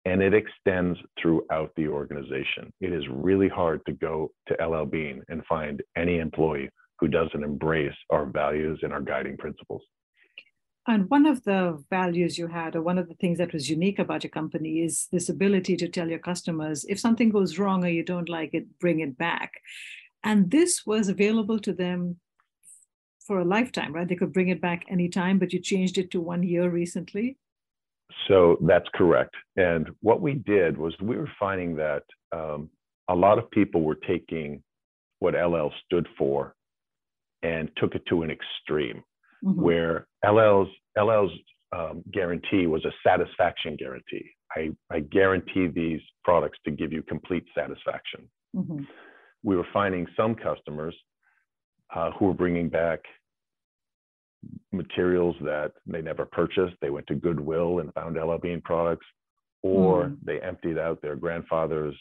and 0.04 0.22
it 0.22 0.34
extends 0.34 0.98
throughout 1.20 1.72
the 1.76 1.88
organization. 1.88 2.72
It 2.80 2.92
is 2.92 3.02
really 3.10 3.48
hard 3.48 3.80
to 3.86 3.92
go 3.92 4.30
to 4.48 4.64
LL 4.64 4.84
Bean 4.84 5.22
and 5.28 5.44
find 5.46 5.82
any 5.96 6.18
employee 6.18 6.68
who 7.00 7.08
doesn't 7.08 7.42
embrace 7.42 7.94
our 8.10 8.26
values 8.26 8.78
and 8.82 8.92
our 8.92 9.00
guiding 9.00 9.36
principles. 9.36 9.82
And 10.86 11.08
one 11.08 11.24
of 11.24 11.42
the 11.44 11.82
values 11.88 12.36
you 12.36 12.46
had, 12.46 12.76
or 12.76 12.82
one 12.82 12.98
of 12.98 13.08
the 13.08 13.14
things 13.14 13.38
that 13.38 13.54
was 13.54 13.70
unique 13.70 13.98
about 13.98 14.22
your 14.22 14.30
company, 14.30 14.82
is 14.84 15.08
this 15.10 15.30
ability 15.30 15.76
to 15.78 15.88
tell 15.88 16.08
your 16.08 16.18
customers 16.18 16.84
if 16.88 17.00
something 17.00 17.30
goes 17.30 17.58
wrong 17.58 17.84
or 17.84 17.88
you 17.88 18.02
don't 18.02 18.28
like 18.28 18.52
it, 18.52 18.78
bring 18.78 19.00
it 19.00 19.16
back. 19.16 19.52
And 20.22 20.50
this 20.50 20.84
was 20.84 21.08
available 21.08 21.58
to 21.60 21.72
them 21.72 22.20
for 23.26 23.40
a 23.40 23.44
lifetime, 23.44 23.94
right? 23.94 24.06
They 24.06 24.16
could 24.16 24.34
bring 24.34 24.48
it 24.48 24.60
back 24.60 24.84
anytime, 24.88 25.38
but 25.38 25.54
you 25.54 25.58
changed 25.58 25.96
it 25.96 26.10
to 26.10 26.20
one 26.20 26.42
year 26.42 26.68
recently. 26.68 27.38
So 28.28 28.58
that's 28.60 28.88
correct. 28.94 29.34
And 29.56 29.88
what 30.00 30.20
we 30.20 30.34
did 30.34 30.76
was 30.76 30.94
we 31.00 31.16
were 31.16 31.30
finding 31.40 31.76
that 31.76 32.02
um, 32.32 32.68
a 33.08 33.14
lot 33.14 33.38
of 33.38 33.50
people 33.50 33.82
were 33.82 33.94
taking 33.94 34.62
what 35.20 35.34
LL 35.34 35.72
stood 35.86 36.06
for 36.18 36.54
and 37.42 37.70
took 37.76 37.94
it 37.94 38.02
to 38.08 38.22
an 38.22 38.30
extreme 38.30 39.02
mm-hmm. 39.44 39.60
where 39.60 40.06
LL's 40.24 40.68
LL's 40.96 41.32
um, 41.74 42.02
guarantee 42.12 42.66
was 42.66 42.84
a 42.84 42.92
satisfaction 43.06 43.76
guarantee. 43.76 44.24
I, 44.56 44.70
I 44.90 45.00
guarantee 45.00 45.66
these 45.66 46.00
products 46.22 46.58
to 46.64 46.70
give 46.70 46.92
you 46.92 47.02
complete 47.02 47.44
satisfaction. 47.54 48.28
Mm-hmm. 48.54 48.84
We 49.42 49.56
were 49.56 49.66
finding 49.72 50.06
some 50.16 50.34
customers 50.36 50.94
uh, 51.94 52.12
who 52.12 52.26
were 52.26 52.34
bringing 52.34 52.68
back 52.68 53.00
materials 54.72 55.36
that 55.40 55.72
they 55.86 56.02
never 56.02 56.24
purchased. 56.24 56.76
They 56.80 56.90
went 56.90 57.06
to 57.08 57.14
Goodwill 57.14 57.80
and 57.80 57.92
found 57.94 58.16
LL 58.16 58.36
Bean 58.36 58.60
products, 58.60 59.06
or 59.62 60.04
mm. 60.04 60.16
they 60.22 60.40
emptied 60.40 60.78
out 60.78 61.00
their 61.02 61.16
grandfather's, 61.16 61.96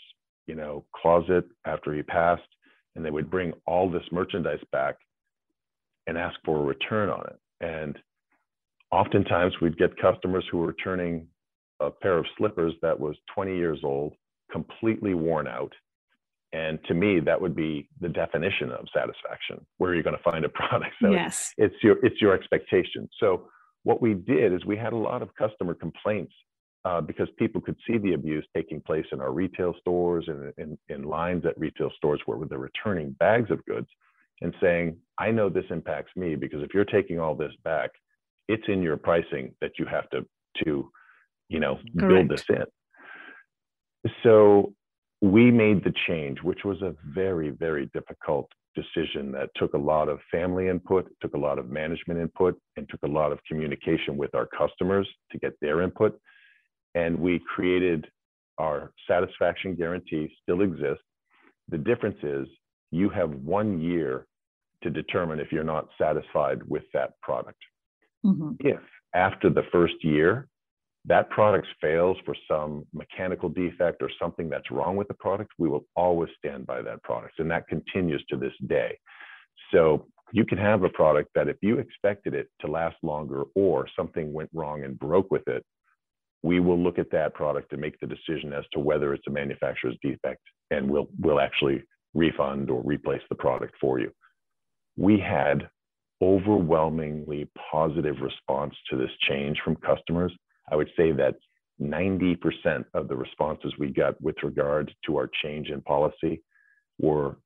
you 0.47 0.55
know, 0.55 0.85
closet 0.95 1.45
after 1.65 1.93
he 1.93 2.03
passed, 2.03 2.41
and 2.95 3.05
they 3.05 3.12
would 3.12 3.31
bring 3.31 3.53
all 3.65 3.89
this 3.89 4.03
merchandise 4.12 4.59
back 4.71 4.95
and 6.07 6.17
ask 6.17 6.36
for 6.45 6.60
a 6.60 6.63
return 6.63 7.10
on 7.10 7.25
it. 7.27 7.39
And 7.62 7.98
oftentimes 8.91 9.53
we'd 9.62 9.77
get 9.77 9.98
customers 9.98 10.45
who 10.51 10.60
were 10.60 10.67
returning 10.67 11.27
a 11.79 11.89
pair 11.89 12.17
of 12.17 12.25
slippers 12.38 12.74
that 12.81 13.00
was 13.00 13.15
20 13.33 13.55
years 13.55 13.79
old, 13.83 14.13
completely 14.51 15.13
worn 15.13 15.48
out. 15.48 15.74
And 16.53 16.77
to 16.88 16.93
me, 16.93 17.19
that 17.19 17.41
would 17.41 17.55
be 17.55 17.89
the 18.00 18.10
definition 18.10 18.72
of 18.72 18.86
satisfaction. 18.93 19.65
Where 19.77 19.91
are 19.91 19.95
you 19.95 20.03
going 20.03 20.15
to 20.15 20.24
find 20.24 20.45
a 20.45 20.50
product? 20.50 20.93
So 21.01 21.10
yes. 21.10 21.53
it's 21.57 21.75
your 21.81 21.98
it's 22.05 22.22
your 22.22 22.33
expectation. 22.33 23.10
So 23.19 23.48
what 23.83 24.01
we 24.01 24.13
did 24.13 24.53
is 24.53 24.63
we 24.65 24.77
had 24.77 24.93
a 24.93 24.98
lot 24.98 25.22
of 25.22 25.33
customer 25.36 25.74
complaints 25.74 26.33
uh, 26.86 27.01
because 27.01 27.27
people 27.38 27.60
could 27.60 27.77
see 27.88 27.98
the 27.98 28.13
abuse 28.13 28.45
taking 28.55 28.81
place 28.81 29.05
in 29.12 29.19
our 29.19 29.31
retail 29.31 29.74
stores 29.79 30.25
and 30.27 30.53
in, 30.57 30.77
in 30.89 31.03
lines 31.03 31.43
at 31.45 31.57
retail 31.57 31.89
stores 31.98 32.22
where 32.25 32.38
they're 32.48 32.60
returning 32.60 33.12
bags 33.19 33.50
of 33.50 33.63
goods 33.65 33.88
and 34.41 34.53
saying, 34.61 34.97
I 35.19 35.31
know 35.31 35.49
this 35.49 35.65
impacts 35.69 36.11
me 36.15 36.35
because 36.35 36.63
if 36.63 36.73
you're 36.73 36.85
taking 36.85 37.19
all 37.19 37.35
this 37.35 37.53
back, 37.63 37.91
it's 38.47 38.63
in 38.67 38.81
your 38.81 38.97
pricing 38.97 39.53
that 39.61 39.71
you 39.79 39.85
have 39.85 40.09
to 40.09 40.25
to 40.63 40.91
you 41.49 41.59
know 41.59 41.79
Correct. 41.97 42.27
build 42.27 42.29
this 42.29 42.45
in. 42.49 44.11
So 44.23 44.73
we 45.21 45.51
made 45.51 45.83
the 45.83 45.93
change, 46.07 46.41
which 46.41 46.65
was 46.65 46.81
a 46.81 46.93
very, 47.13 47.49
very 47.49 47.89
difficult 47.93 48.51
decision 48.75 49.31
that 49.31 49.49
took 49.55 49.73
a 49.73 49.77
lot 49.77 50.09
of 50.09 50.19
family 50.31 50.67
input, 50.67 51.09
took 51.21 51.33
a 51.33 51.37
lot 51.37 51.57
of 51.57 51.69
management 51.69 52.19
input, 52.19 52.59
and 52.75 52.89
took 52.89 53.01
a 53.03 53.07
lot 53.07 53.31
of 53.31 53.39
communication 53.47 54.17
with 54.17 54.35
our 54.35 54.47
customers 54.47 55.07
to 55.31 55.37
get 55.37 55.53
their 55.61 55.81
input. 55.81 56.19
And 56.95 57.17
we 57.17 57.39
created 57.55 58.05
our 58.57 58.91
satisfaction 59.07 59.75
guarantee, 59.75 60.29
still 60.41 60.61
exists. 60.61 61.03
The 61.69 61.77
difference 61.77 62.17
is 62.21 62.47
you 62.93 63.09
have 63.09 63.31
one 63.31 63.81
year 63.81 64.27
to 64.83 64.89
determine 64.89 65.39
if 65.39 65.51
you're 65.51 65.63
not 65.63 65.88
satisfied 66.00 66.62
with 66.67 66.83
that 66.93 67.19
product. 67.21 67.57
Mm-hmm. 68.25 68.51
If 68.59 68.79
after 69.15 69.50
the 69.50 69.63
first 69.71 69.95
year, 70.01 70.47
that 71.05 71.29
product 71.29 71.67
fails 71.81 72.17
for 72.25 72.35
some 72.47 72.85
mechanical 72.93 73.50
defect 73.50 74.01
or 74.01 74.09
something 74.21 74.50
that's 74.50 74.71
wrong 74.71 74.95
with 74.95 75.07
the 75.07 75.13
product, 75.15 75.51
we 75.57 75.67
will 75.67 75.85
always 75.95 76.29
stand 76.38 76.65
by 76.65 76.81
that 76.81 77.03
product. 77.03 77.39
And 77.39 77.51
that 77.51 77.67
continues 77.67 78.23
to 78.29 78.38
this 78.38 78.53
day. 78.67 78.97
So 79.73 80.07
you 80.31 80.45
can 80.45 80.57
have 80.57 80.83
a 80.83 80.89
product 80.89 81.29
that 81.35 81.47
if 81.47 81.57
you 81.62 81.79
expected 81.79 82.33
it 82.33 82.47
to 82.62 82.67
last 82.67 82.95
longer 83.03 83.43
or 83.55 83.88
something 83.95 84.31
went 84.31 84.50
wrong 84.53 84.83
and 84.83 84.97
broke 84.97 85.29
with 85.31 85.47
it, 85.47 85.63
we 86.43 86.59
will 86.59 86.79
look 86.81 87.00
at 87.00 87.12
that 87.12 87.33
product 87.33 87.71
and 87.71 87.81
make 87.81 88.00
the 88.00 88.07
decision 88.07 88.53
as 88.53 88.65
to 88.73 88.79
whether 88.79 89.13
it's 89.13 89.27
a 89.27 89.31
manufacturer's 89.31 89.97
defect 90.01 90.41
and 90.71 90.89
we'll 90.89 91.07
we'll 91.19 91.39
actually 91.39 91.81
refund 92.13 92.70
or 92.70 92.82
replace 92.82 93.22
the 93.29 93.36
product 93.36 93.75
for 93.79 94.00
you. 94.00 94.12
We 94.98 95.20
had 95.20 95.67
overwhelmingly 96.22 97.50
positive 97.72 98.15
response 98.22 98.74
to 98.89 98.98
this 98.98 99.10
change 99.27 99.58
from 99.63 99.75
customers. 99.77 100.32
I 100.72 100.75
would 100.75 100.89
say 100.96 101.12
that 101.12 101.36
90% 101.82 102.86
of 102.93 103.08
the 103.08 103.15
responses 103.15 103.74
we 103.77 103.89
got 103.89 104.20
with 104.22 104.36
regard 104.43 104.93
to 105.05 105.17
our 105.17 105.29
change 105.43 105.70
in 105.70 105.82
policy 105.82 106.41
were 107.00 107.38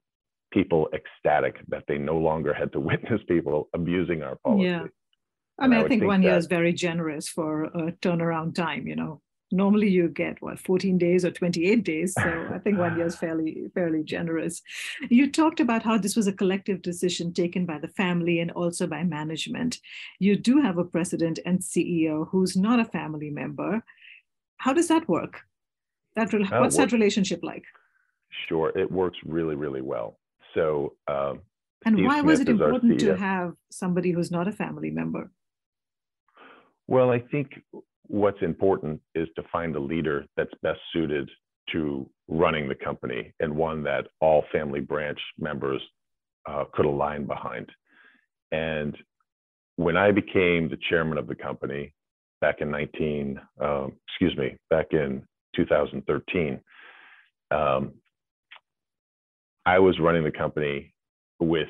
people 0.51 0.89
ecstatic 0.93 1.55
that 1.69 1.83
they 1.87 1.97
no 1.97 2.17
longer 2.17 2.53
had 2.53 2.71
to 2.73 2.79
witness 2.91 3.21
people 3.27 3.69
abusing 3.73 4.21
our 4.21 4.37
policy. 4.43 4.65
Yeah. 4.65 4.83
I 5.59 5.67
mean, 5.67 5.79
I, 5.79 5.85
I 5.85 5.87
think, 5.87 6.01
think, 6.01 6.09
one 6.09 6.21
that, 6.21 6.27
year 6.27 6.37
is 6.37 6.45
very 6.45 6.71
generous 6.73 7.27
for 7.27 7.63
a 7.63 7.91
turnaround 7.93 8.53
time. 8.53 8.85
You 8.85 8.95
know, 8.95 9.21
normally 9.51 9.89
you 9.89 10.09
get 10.09 10.41
what 10.41 10.59
14 10.59 10.97
days 10.97 11.23
or 11.23 11.31
28 11.31 11.83
days. 11.83 12.13
So 12.13 12.47
I 12.53 12.59
think 12.59 12.77
one 12.77 12.97
year 12.97 13.05
is 13.05 13.15
fairly 13.15 13.69
fairly 13.73 14.03
generous. 14.03 14.61
You 15.09 15.31
talked 15.31 15.59
about 15.59 15.83
how 15.83 15.97
this 15.97 16.15
was 16.15 16.27
a 16.27 16.33
collective 16.33 16.81
decision 16.81 17.33
taken 17.33 17.65
by 17.65 17.79
the 17.79 17.87
family 17.87 18.39
and 18.39 18.51
also 18.51 18.87
by 18.87 19.03
management. 19.03 19.79
You 20.19 20.35
do 20.35 20.61
have 20.61 20.77
a 20.77 20.83
president 20.83 21.39
and 21.45 21.59
CEO 21.59 22.27
who's 22.29 22.55
not 22.55 22.79
a 22.79 22.85
family 22.85 23.29
member. 23.29 23.83
How 24.57 24.73
does 24.73 24.87
that 24.87 25.07
work? 25.07 25.41
That 26.15 26.33
what's 26.33 26.77
that 26.77 26.91
relationship 26.91 27.41
like? 27.43 27.63
Sure, 28.47 28.71
it 28.77 28.91
works 28.91 29.17
really 29.25 29.55
really 29.55 29.81
well. 29.81 30.19
So. 30.53 30.95
Um, 31.07 31.41
and 31.85 31.95
Steve 31.95 32.07
why 32.07 32.15
Smith 32.21 32.25
was 32.25 32.39
it 32.39 32.49
important 32.49 32.99
to 33.01 33.15
have 33.15 33.53
somebody 33.69 34.11
who's 34.11 34.31
not 34.31 34.47
a 34.47 34.51
family 34.51 34.89
member? 34.89 35.29
Well, 36.87 37.11
I 37.11 37.19
think 37.19 37.61
what's 38.07 38.41
important 38.41 39.01
is 39.15 39.27
to 39.35 39.43
find 39.51 39.75
a 39.75 39.79
leader 39.79 40.25
that's 40.35 40.53
best 40.61 40.79
suited 40.93 41.29
to 41.71 42.09
running 42.27 42.67
the 42.67 42.75
company 42.75 43.33
and 43.39 43.55
one 43.55 43.83
that 43.83 44.07
all 44.21 44.43
family 44.51 44.79
branch 44.79 45.19
members 45.37 45.81
uh, 46.49 46.63
could 46.73 46.85
align 46.85 47.25
behind. 47.25 47.69
And 48.51 48.97
when 49.75 49.97
I 49.97 50.11
became 50.11 50.69
the 50.69 50.77
chairman 50.89 51.17
of 51.17 51.27
the 51.27 51.35
company 51.35 51.93
back 52.41 52.61
in 52.61 52.71
19, 52.71 53.39
um, 53.61 53.93
excuse 54.07 54.35
me, 54.37 54.57
back 54.69 54.87
in 54.91 55.23
2013, 55.55 56.59
um, 57.51 57.93
I 59.65 59.79
was 59.79 59.99
running 59.99 60.23
the 60.23 60.31
company 60.31 60.93
with 61.39 61.67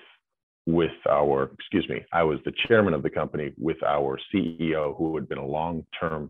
with 0.68 0.92
our, 1.10 1.50
excuse 1.54 1.88
me, 1.88 2.06
I 2.12 2.24
was 2.24 2.40
the 2.44 2.52
chairman 2.68 2.94
of 2.94 3.02
the 3.02 3.10
company 3.10 3.54
with 3.58 3.82
our 3.84 4.20
CEO, 4.34 4.96
who 4.98 5.16
had 5.16 5.28
been 5.30 5.38
a 5.38 5.46
long-term 5.46 6.30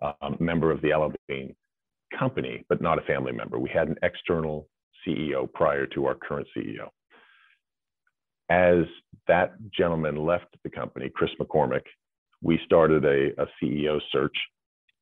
um, 0.00 0.36
member 0.38 0.70
of 0.70 0.80
the 0.80 0.92
Bean 1.26 1.54
company, 2.16 2.64
but 2.68 2.80
not 2.80 2.98
a 2.98 3.02
family 3.02 3.32
member. 3.32 3.58
We 3.58 3.70
had 3.70 3.88
an 3.88 3.96
external 4.04 4.68
CEO 5.04 5.52
prior 5.52 5.86
to 5.86 6.06
our 6.06 6.14
current 6.14 6.46
CEO. 6.56 6.88
As 8.50 8.86
that 9.26 9.54
gentleman 9.76 10.24
left 10.24 10.56
the 10.62 10.70
company, 10.70 11.10
Chris 11.12 11.30
McCormick, 11.40 11.82
we 12.40 12.60
started 12.64 13.04
a, 13.04 13.30
a 13.42 13.46
CEO 13.60 14.00
search, 14.12 14.36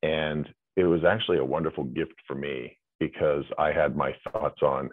and 0.02 0.48
it 0.76 0.84
was 0.84 1.04
actually 1.04 1.38
a 1.38 1.44
wonderful 1.44 1.84
gift 1.84 2.14
for 2.26 2.34
me 2.34 2.78
because 2.98 3.44
I 3.58 3.72
had 3.72 3.94
my 3.94 4.14
thoughts 4.32 4.62
on 4.62 4.88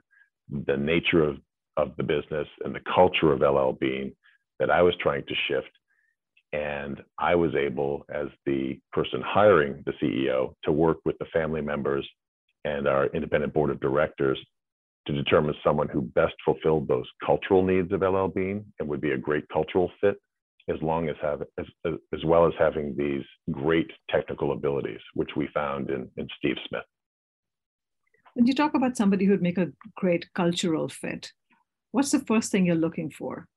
the 0.65 0.75
nature 0.75 1.23
of 1.23 1.37
of 1.77 1.95
the 1.97 2.03
business 2.03 2.47
and 2.65 2.75
the 2.75 2.81
culture 2.93 3.31
of 3.31 3.41
LL 3.41 3.77
Bean 3.79 4.13
that 4.59 4.71
I 4.71 4.81
was 4.81 4.95
trying 4.99 5.23
to 5.27 5.33
shift. 5.47 5.69
And 6.53 7.01
I 7.19 7.35
was 7.35 7.55
able, 7.55 8.05
as 8.13 8.27
the 8.45 8.79
person 8.91 9.21
hiring 9.23 9.83
the 9.85 9.93
CEO, 10.01 10.53
to 10.63 10.71
work 10.71 10.97
with 11.05 11.17
the 11.19 11.25
family 11.25 11.61
members 11.61 12.07
and 12.65 12.87
our 12.87 13.07
independent 13.07 13.53
board 13.53 13.69
of 13.69 13.79
directors 13.79 14.39
to 15.05 15.13
determine 15.13 15.55
someone 15.63 15.87
who 15.87 16.01
best 16.01 16.33
fulfilled 16.43 16.87
those 16.87 17.05
cultural 17.25 17.63
needs 17.63 17.91
of 17.91 18.01
LL 18.01 18.27
Bean 18.27 18.65
and 18.79 18.87
would 18.87 19.01
be 19.01 19.11
a 19.11 19.17
great 19.17 19.47
cultural 19.49 19.91
fit, 20.01 20.17
as 20.69 20.81
long 20.81 21.07
as 21.09 21.15
have 21.21 21.43
as, 21.57 21.65
as 21.85 22.25
well 22.25 22.45
as 22.45 22.53
having 22.59 22.95
these 22.97 23.23
great 23.51 23.89
technical 24.09 24.51
abilities, 24.51 24.99
which 25.13 25.29
we 25.35 25.47
found 25.53 25.89
in, 25.89 26.09
in 26.17 26.27
Steve 26.37 26.57
Smith. 26.67 26.83
When 28.33 28.45
you 28.45 28.53
talk 28.53 28.73
about 28.73 28.97
somebody 28.97 29.25
who'd 29.25 29.41
make 29.41 29.57
a 29.57 29.71
great 29.95 30.25
cultural 30.33 30.89
fit, 30.89 31.31
what's 31.91 32.11
the 32.11 32.19
first 32.19 32.51
thing 32.51 32.65
you're 32.65 32.75
looking 32.75 33.09
for? 33.09 33.47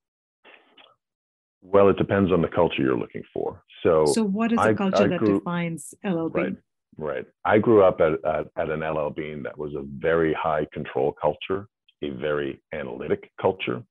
Well, 1.62 1.88
it 1.88 1.98
depends 1.98 2.32
on 2.32 2.40
the 2.40 2.48
culture 2.48 2.82
you're 2.82 2.98
looking 2.98 3.22
for. 3.32 3.62
So, 3.82 4.06
so 4.06 4.24
what 4.24 4.52
is 4.52 4.56
the 4.56 4.62
I, 4.62 4.74
culture 4.74 5.04
I 5.04 5.08
that 5.08 5.24
defines 5.24 5.94
LL 6.04 6.28
Bean? 6.28 6.56
Right, 6.96 7.14
right. 7.14 7.26
I 7.44 7.58
grew 7.58 7.84
up 7.84 8.00
at, 8.00 8.12
at, 8.24 8.46
at 8.56 8.70
an 8.70 8.80
LL 8.80 9.10
Bean 9.10 9.42
that 9.42 9.56
was 9.56 9.74
a 9.74 9.84
very 9.98 10.32
high 10.32 10.66
control 10.72 11.14
culture, 11.20 11.66
a 12.02 12.10
very 12.10 12.62
analytic 12.72 13.30
culture. 13.40 13.82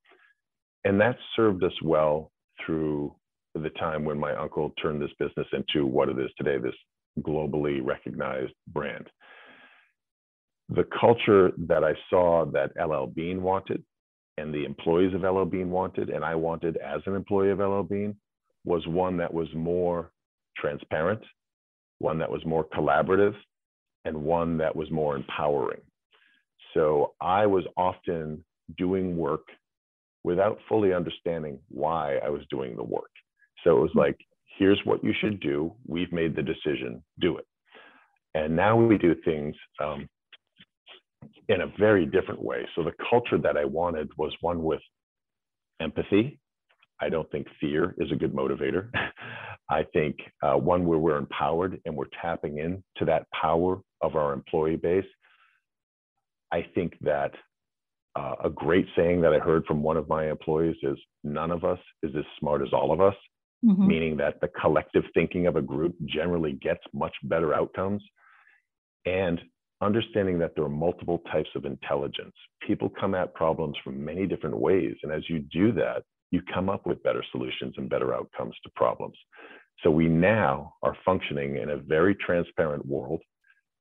And 0.86 0.99
that 0.99 1.17
served 1.36 1.63
us 1.63 1.73
well 1.84 2.32
through 2.65 3.13
the 3.54 3.69
time 3.71 4.06
when 4.06 4.19
my 4.19 4.36
uncle 4.36 4.71
turned 4.82 5.02
this 5.02 5.12
business 5.19 5.47
into 5.54 5.86
what 5.86 6.10
it 6.10 6.17
is 6.19 6.30
today, 6.38 6.58
this 6.58 6.75
globally 7.21 7.86
recognized 7.86 8.54
brand. 8.67 9.08
The 10.69 10.86
culture 10.99 11.52
that 11.58 11.84
I 11.84 11.93
saw 12.10 12.45
that 12.45 12.71
LL 12.80 13.08
Bean 13.08 13.41
wanted 13.41 13.84
and 14.39 14.54
the 14.54 14.65
employees 14.65 15.13
of 15.13 15.21
LL 15.21 15.43
Bean 15.43 15.69
wanted, 15.69 16.10
and 16.10 16.23
I 16.23 16.36
wanted 16.36 16.78
as 16.78 17.02
an 17.06 17.15
employee 17.15 17.52
of 17.52 17.60
LL 17.60 17.84
Bean, 17.84 18.15
was 18.65 18.86
one 18.88 19.17
that 19.17 19.34
was 19.34 19.47
more 19.54 20.12
transparent, 20.58 21.21
one 21.99 22.17
that 22.19 22.32
was 22.32 22.45
more 22.45 22.65
collaborative, 22.65 23.36
and 24.06 24.15
one 24.15 24.58
that 24.58 24.75
was 24.75 24.89
more 24.91 25.15
empowering. 25.15 25.82
So 26.73 27.13
I 27.21 27.45
was 27.45 27.63
often 27.78 28.43
doing 28.78 29.17
work 29.17 29.45
without 30.23 30.60
fully 30.67 30.93
understanding 30.93 31.60
why 31.69 32.17
I 32.17 32.30
was 32.30 32.41
doing 32.49 32.75
the 32.75 32.84
work. 32.84 33.12
So 33.63 33.78
it 33.78 33.82
was 33.82 33.91
hmm. 33.93 33.99
like, 33.99 34.17
here's 34.58 34.80
what 34.84 35.04
you 35.04 35.13
should 35.19 35.39
do. 35.39 35.73
We've 35.88 36.12
made 36.12 36.36
the 36.36 36.43
decision, 36.43 37.04
do 37.19 37.38
it. 37.38 37.45
And 38.36 38.56
now 38.56 38.78
we 38.78 38.97
do 38.97 39.15
things 39.25 39.56
um, 39.84 40.08
in 41.47 41.62
a 41.62 41.67
very 41.77 42.05
different 42.05 42.41
way. 42.41 42.65
So 42.75 42.84
the 42.84 42.93
culture 43.10 43.38
that 43.38 43.58
I 43.58 43.65
wanted 43.65 44.10
was 44.17 44.34
one 44.41 44.63
with 44.63 44.82
empathy. 45.82 46.39
I 47.01 47.10
don't 47.10 47.29
think 47.32 47.47
fear 47.60 47.95
is 47.97 48.12
a 48.12 48.15
good 48.15 48.34
motivator. 48.34 48.89
I 49.69 49.84
think 49.93 50.17
uh, 50.43 50.55
one 50.55 50.86
where 50.86 50.99
we're 50.99 51.17
empowered 51.17 51.79
and 51.86 51.95
we're 51.95 52.05
tapping 52.21 52.58
into 52.58 53.05
that 53.05 53.25
power 53.39 53.79
of 54.01 54.15
our 54.15 54.34
employee 54.34 54.75
base. 54.75 55.05
I 56.51 56.65
think 56.73 56.93
that 57.01 57.32
uh, 58.15 58.36
a 58.43 58.49
great 58.49 58.88
saying 58.95 59.21
that 59.21 59.34
I 59.34 59.39
heard 59.39 59.65
from 59.65 59.84
one 59.84 59.97
of 59.97 60.10
my 60.10 60.29
employees 60.29 60.75
is 60.82 60.97
none 61.23 61.51
of 61.51 61.63
us 61.63 61.79
is 62.03 62.12
as 62.17 62.25
smart 62.39 62.62
as 62.62 62.73
all 62.73 62.91
of 62.91 62.99
us, 62.99 63.15
mm-hmm. 63.63 63.88
meaning 63.88 64.17
that 64.17 64.41
the 64.41 64.49
collective 64.60 65.03
thinking 65.13 65.47
of 65.47 65.55
a 65.55 65.62
group 65.62 65.95
generally 66.05 66.53
gets 66.53 66.82
much 66.93 67.13
better 67.23 67.53
outcomes. 67.53 68.03
And 69.05 69.39
understanding 69.82 70.38
that 70.39 70.56
there 70.56 70.63
are 70.65 70.70
multiple 70.70 71.22
types 71.32 71.50
of 71.56 71.65
intelligence. 71.65 72.34
People 72.65 72.89
come 73.00 73.15
at 73.15 73.34
problems 73.34 73.76
from 73.84 74.04
many 74.04 74.28
different 74.28 74.58
ways. 74.58 74.96
And 75.04 75.12
as 75.12 75.30
you 75.30 75.39
do 75.39 75.72
that, 75.74 76.04
you 76.32 76.42
come 76.54 76.70
up 76.70 76.86
with 76.86 77.02
better 77.04 77.24
solutions 77.32 77.74
and 77.78 77.89
better 77.89 78.13
outcomes 78.13 78.56
to 78.63 78.70
problems. 78.76 79.18
So 79.84 79.89
we 79.89 80.08
now 80.08 80.74
are 80.84 80.98
functioning 81.06 81.58
in 81.58 81.70
a 81.70 81.78
very 81.78 82.13
transparent 82.15 82.86
world 82.86 83.22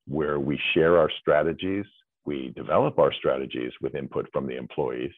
where 0.07 0.41
we 0.41 0.59
share 0.73 0.99
our 0.99 1.11
strategies, 1.21 1.85
we 2.25 2.53
develop 2.57 2.99
our 2.99 3.13
strategies 3.13 3.73
with 3.81 3.95
input 3.95 4.29
from 4.33 4.47
the 4.47 4.57
employees. 4.57 5.13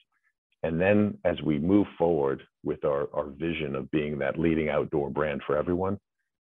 And 0.62 0.80
then 0.80 1.18
as 1.24 1.40
we 1.42 1.58
move 1.58 1.86
forward 1.96 2.42
with 2.64 2.84
our, 2.84 3.08
our 3.14 3.28
vision 3.30 3.74
of 3.74 3.90
being 3.90 4.18
that 4.18 4.38
leading 4.38 4.68
outdoor 4.68 5.10
brand 5.10 5.42
for 5.46 5.56
everyone, 5.56 5.98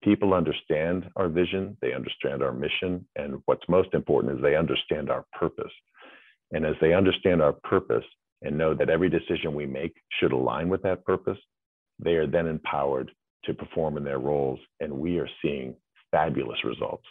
people 0.04 0.34
understand 0.34 1.08
our 1.16 1.28
vision, 1.28 1.76
they 1.80 1.94
understand 1.94 2.42
our 2.42 2.52
mission, 2.52 3.04
and 3.16 3.40
what's 3.46 3.68
most 3.68 3.88
important 3.94 4.36
is 4.36 4.42
they 4.42 4.54
understand 4.54 5.10
our 5.10 5.24
purpose. 5.32 5.72
And 6.52 6.66
as 6.66 6.74
they 6.80 6.92
understand 6.92 7.40
our 7.40 7.54
purpose 7.54 8.04
and 8.42 8.56
know 8.58 8.74
that 8.74 8.90
every 8.90 9.08
decision 9.08 9.54
we 9.54 9.66
make 9.66 9.94
should 10.20 10.32
align 10.32 10.68
with 10.68 10.82
that 10.82 11.04
purpose, 11.04 11.38
they 11.98 12.14
are 12.14 12.26
then 12.26 12.46
empowered 12.46 13.10
to 13.46 13.54
perform 13.54 13.96
in 13.96 14.04
their 14.04 14.18
roles, 14.18 14.60
and 14.80 14.92
we 14.92 15.18
are 15.18 15.28
seeing 15.42 15.74
fabulous 16.10 16.62
results. 16.64 17.06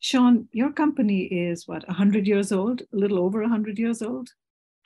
Shawn, 0.00 0.48
your 0.52 0.72
company 0.72 1.22
is 1.22 1.66
what 1.66 1.86
100 1.86 2.26
years 2.26 2.52
old, 2.52 2.82
a 2.82 2.96
little 2.96 3.18
over 3.18 3.40
100 3.40 3.78
years 3.78 4.02
old. 4.02 4.28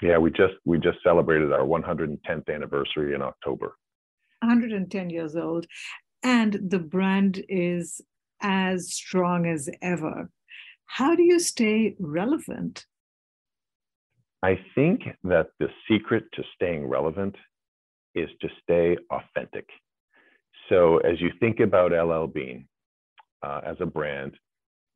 Yeah, 0.00 0.18
we 0.18 0.30
just 0.30 0.54
we 0.64 0.78
just 0.78 0.98
celebrated 1.02 1.52
our 1.52 1.66
110th 1.66 2.54
anniversary 2.54 3.14
in 3.14 3.22
October. 3.22 3.76
110 4.42 5.10
years 5.10 5.34
old 5.34 5.66
and 6.22 6.58
the 6.70 6.78
brand 6.78 7.44
is 7.48 8.00
as 8.40 8.92
strong 8.92 9.46
as 9.46 9.68
ever. 9.82 10.30
How 10.86 11.14
do 11.14 11.22
you 11.22 11.38
stay 11.38 11.96
relevant? 11.98 12.86
I 14.42 14.58
think 14.74 15.02
that 15.24 15.48
the 15.58 15.68
secret 15.90 16.24
to 16.34 16.42
staying 16.54 16.86
relevant 16.86 17.34
is 18.14 18.28
to 18.40 18.48
stay 18.62 18.96
authentic. 19.10 19.68
So, 20.68 20.98
as 20.98 21.20
you 21.20 21.30
think 21.40 21.60
about 21.60 21.92
LL 21.92 22.26
Bean, 22.26 22.66
uh, 23.42 23.60
as 23.64 23.76
a 23.80 23.86
brand, 23.86 24.34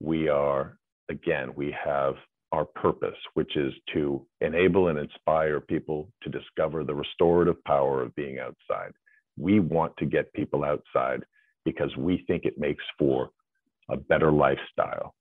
we 0.00 0.28
are, 0.28 0.76
again, 1.11 1.52
we 1.56 1.74
have 1.85 2.14
our 2.52 2.64
purpose, 2.64 3.16
which 3.35 3.56
is 3.56 3.72
to 3.94 4.24
enable 4.40 4.88
and 4.88 4.98
inspire 4.98 5.61
people 5.61 6.12
to 6.22 6.28
discover 6.28 6.85
the 6.85 6.94
restorative 6.94 7.62
power 7.64 8.02
of 8.02 8.14
being 8.14 8.38
outside. 8.38 8.92
We 9.36 9.60
want 9.60 9.96
to 9.98 10.06
get 10.06 10.32
people 10.32 10.64
outside 10.64 11.24
because 11.64 11.96
we 11.96 12.24
think 12.26 12.44
it 12.44 12.58
makes 12.58 12.84
for 12.98 13.30
a 13.90 13.96
better 13.96 14.32
lifestyle. 14.32 15.14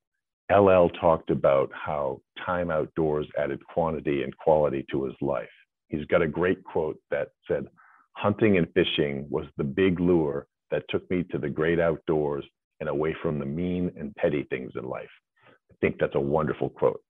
LL 0.51 0.89
talked 0.99 1.29
about 1.29 1.71
how 1.73 2.19
time 2.45 2.71
outdoors 2.71 3.27
added 3.37 3.65
quantity 3.65 4.23
and 4.23 4.35
quality 4.37 4.85
to 4.91 5.05
his 5.05 5.15
life. 5.21 5.49
He's 5.87 6.05
got 6.05 6.21
a 6.21 6.27
great 6.27 6.63
quote 6.63 6.97
that 7.09 7.29
said, 7.47 7.67
Hunting 8.17 8.57
and 8.57 8.67
fishing 8.73 9.25
was 9.29 9.45
the 9.57 9.63
big 9.63 9.99
lure 9.99 10.47
that 10.69 10.83
took 10.89 11.09
me 11.09 11.23
to 11.31 11.37
the 11.37 11.49
great 11.49 11.79
outdoors 11.79 12.43
and 12.79 12.89
away 12.89 13.15
from 13.21 13.39
the 13.39 13.45
mean 13.45 13.91
and 13.97 14.13
petty 14.15 14.43
things 14.49 14.71
in 14.75 14.83
life. 14.83 15.09
I 15.47 15.75
think 15.79 15.97
that's 15.99 16.15
a 16.15 16.19
wonderful 16.19 16.69
quote. 16.69 17.01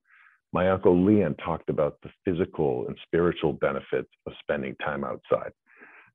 My 0.53 0.69
uncle 0.69 1.03
Leon 1.03 1.35
talked 1.43 1.69
about 1.69 1.97
the 2.03 2.11
physical 2.25 2.85
and 2.87 2.97
spiritual 3.03 3.53
benefits 3.53 4.09
of 4.27 4.33
spending 4.41 4.75
time 4.83 5.03
outside. 5.03 5.51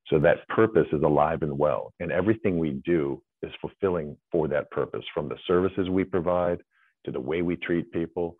So 0.09 0.19
that 0.19 0.47
purpose 0.47 0.87
is 0.93 1.03
alive 1.03 1.41
and 1.41 1.57
well, 1.57 1.93
and 1.99 2.11
everything 2.11 2.57
we 2.57 2.81
do 2.85 3.21
is 3.43 3.51
fulfilling 3.61 4.15
for 4.31 4.47
that 4.47 4.71
purpose 4.71 5.03
from 5.13 5.27
the 5.27 5.37
services 5.45 5.89
we 5.89 6.03
provide 6.03 6.59
to 7.05 7.11
the 7.11 7.19
way 7.19 7.41
we 7.41 7.55
treat 7.57 7.91
people, 7.91 8.35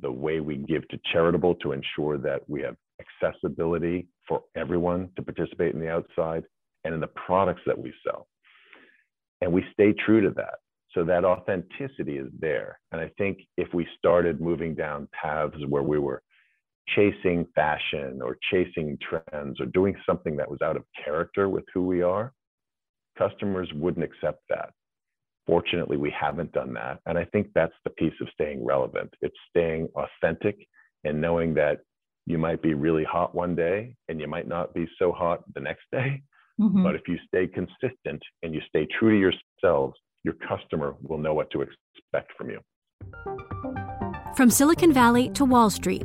the 0.00 0.10
way 0.10 0.40
we 0.40 0.56
give 0.56 0.86
to 0.88 0.98
charitable 1.12 1.54
to 1.56 1.72
ensure 1.72 2.18
that 2.18 2.40
we 2.48 2.60
have 2.60 2.76
accessibility 3.22 4.08
for 4.26 4.42
everyone 4.56 5.08
to 5.16 5.22
participate 5.22 5.74
in 5.74 5.80
the 5.80 5.90
outside, 5.90 6.44
and 6.84 6.94
in 6.94 7.00
the 7.00 7.06
products 7.08 7.62
that 7.66 7.78
we 7.78 7.92
sell. 8.04 8.26
And 9.40 9.52
we 9.52 9.64
stay 9.72 9.92
true 10.04 10.20
to 10.22 10.30
that. 10.36 10.56
So 10.92 11.04
that 11.04 11.24
authenticity 11.24 12.16
is 12.16 12.28
there. 12.38 12.80
And 12.90 13.00
I 13.00 13.10
think 13.18 13.40
if 13.56 13.72
we 13.74 13.86
started 13.98 14.40
moving 14.40 14.74
down 14.74 15.08
paths 15.12 15.56
where 15.68 15.82
we 15.82 15.98
were 15.98 16.22
chasing 16.94 17.46
fashion 17.54 18.20
or 18.22 18.36
chasing 18.50 18.98
trends 19.00 19.60
or 19.60 19.66
doing 19.66 19.96
something 20.06 20.36
that 20.36 20.50
was 20.50 20.60
out 20.62 20.76
of 20.76 20.84
character 21.04 21.48
with 21.48 21.64
who 21.74 21.84
we 21.84 22.02
are, 22.02 22.32
customers 23.18 23.68
wouldn't 23.74 24.04
accept 24.04 24.42
that. 24.48 24.70
Fortunately, 25.46 25.96
we 25.96 26.10
haven't 26.10 26.52
done 26.52 26.72
that. 26.74 27.00
And 27.06 27.16
I 27.16 27.24
think 27.26 27.48
that's 27.54 27.74
the 27.84 27.90
piece 27.90 28.14
of 28.20 28.28
staying 28.32 28.64
relevant. 28.64 29.12
It's 29.20 29.36
staying 29.50 29.88
authentic 29.94 30.56
and 31.04 31.20
knowing 31.20 31.54
that 31.54 31.80
you 32.26 32.38
might 32.38 32.62
be 32.62 32.74
really 32.74 33.04
hot 33.04 33.34
one 33.34 33.54
day 33.54 33.94
and 34.08 34.20
you 34.20 34.26
might 34.26 34.48
not 34.48 34.74
be 34.74 34.88
so 34.98 35.12
hot 35.12 35.44
the 35.54 35.60
next 35.60 35.84
day. 35.92 36.22
Mm-hmm. 36.60 36.82
But 36.82 36.94
if 36.94 37.02
you 37.06 37.16
stay 37.28 37.46
consistent 37.46 38.22
and 38.42 38.54
you 38.54 38.60
stay 38.68 38.86
true 38.98 39.10
to 39.10 39.18
yourselves, 39.18 39.94
your 40.24 40.34
customer 40.48 40.96
will 41.02 41.18
know 41.18 41.34
what 41.34 41.50
to 41.50 41.62
expect 41.62 42.32
from 42.36 42.50
you. 42.50 42.60
From 44.34 44.50
Silicon 44.50 44.92
Valley 44.92 45.30
to 45.30 45.44
Wall 45.44 45.70
Street, 45.70 46.04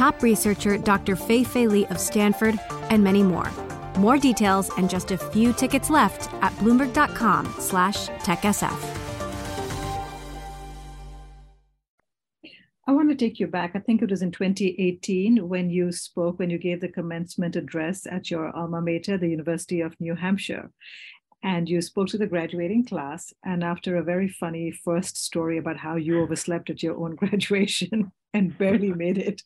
top 0.00 0.22
researcher 0.22 0.78
Dr. 0.78 1.14
Fei 1.14 1.44
Fei 1.44 1.66
Li 1.66 1.86
of 1.88 2.00
Stanford, 2.00 2.58
and 2.88 3.04
many 3.04 3.22
more. 3.22 3.50
More 3.98 4.16
details 4.16 4.70
and 4.78 4.88
just 4.88 5.10
a 5.10 5.18
few 5.18 5.52
tickets 5.52 5.90
left 5.90 6.32
at 6.42 6.52
bloomberg.com 6.54 7.54
slash 7.58 8.08
techsf. 8.24 8.78
I 12.86 12.92
want 12.92 13.10
to 13.10 13.14
take 13.14 13.38
you 13.38 13.46
back. 13.46 13.72
I 13.74 13.78
think 13.78 14.00
it 14.00 14.10
was 14.10 14.22
in 14.22 14.32
2018 14.32 15.46
when 15.46 15.68
you 15.68 15.92
spoke, 15.92 16.38
when 16.38 16.48
you 16.48 16.56
gave 16.56 16.80
the 16.80 16.88
commencement 16.88 17.54
address 17.54 18.06
at 18.06 18.30
your 18.30 18.56
alma 18.56 18.80
mater, 18.80 19.18
the 19.18 19.28
University 19.28 19.82
of 19.82 19.94
New 20.00 20.14
Hampshire. 20.14 20.70
And 21.42 21.68
you 21.68 21.80
spoke 21.80 22.08
to 22.08 22.18
the 22.18 22.26
graduating 22.26 22.84
class. 22.84 23.32
And 23.44 23.64
after 23.64 23.96
a 23.96 24.02
very 24.02 24.28
funny 24.28 24.70
first 24.70 25.16
story 25.16 25.56
about 25.56 25.78
how 25.78 25.96
you 25.96 26.20
overslept 26.20 26.68
at 26.70 26.82
your 26.82 26.96
own 26.96 27.14
graduation 27.16 28.12
and 28.34 28.56
barely 28.58 28.92
made 28.92 29.18
it, 29.18 29.42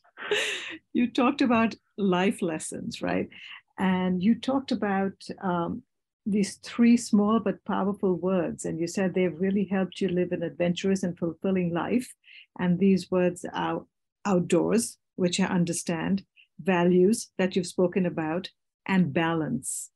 you 0.93 1.09
talked 1.09 1.41
about 1.41 1.75
life 1.97 2.41
lessons, 2.41 3.01
right? 3.01 3.29
And 3.77 4.21
you 4.21 4.35
talked 4.35 4.71
about 4.71 5.13
um, 5.41 5.83
these 6.25 6.55
three 6.57 6.97
small 6.97 7.39
but 7.39 7.63
powerful 7.65 8.15
words. 8.15 8.65
And 8.65 8.79
you 8.79 8.87
said 8.87 9.13
they've 9.13 9.39
really 9.39 9.65
helped 9.65 10.01
you 10.01 10.09
live 10.09 10.31
an 10.31 10.43
adventurous 10.43 11.03
and 11.03 11.17
fulfilling 11.17 11.73
life. 11.73 12.13
And 12.59 12.79
these 12.79 13.11
words 13.11 13.45
are 13.53 13.85
outdoors, 14.25 14.97
which 15.15 15.39
I 15.39 15.45
understand, 15.45 16.25
values 16.59 17.29
that 17.37 17.55
you've 17.55 17.67
spoken 17.67 18.05
about, 18.05 18.49
and 18.87 19.13
balance. 19.13 19.91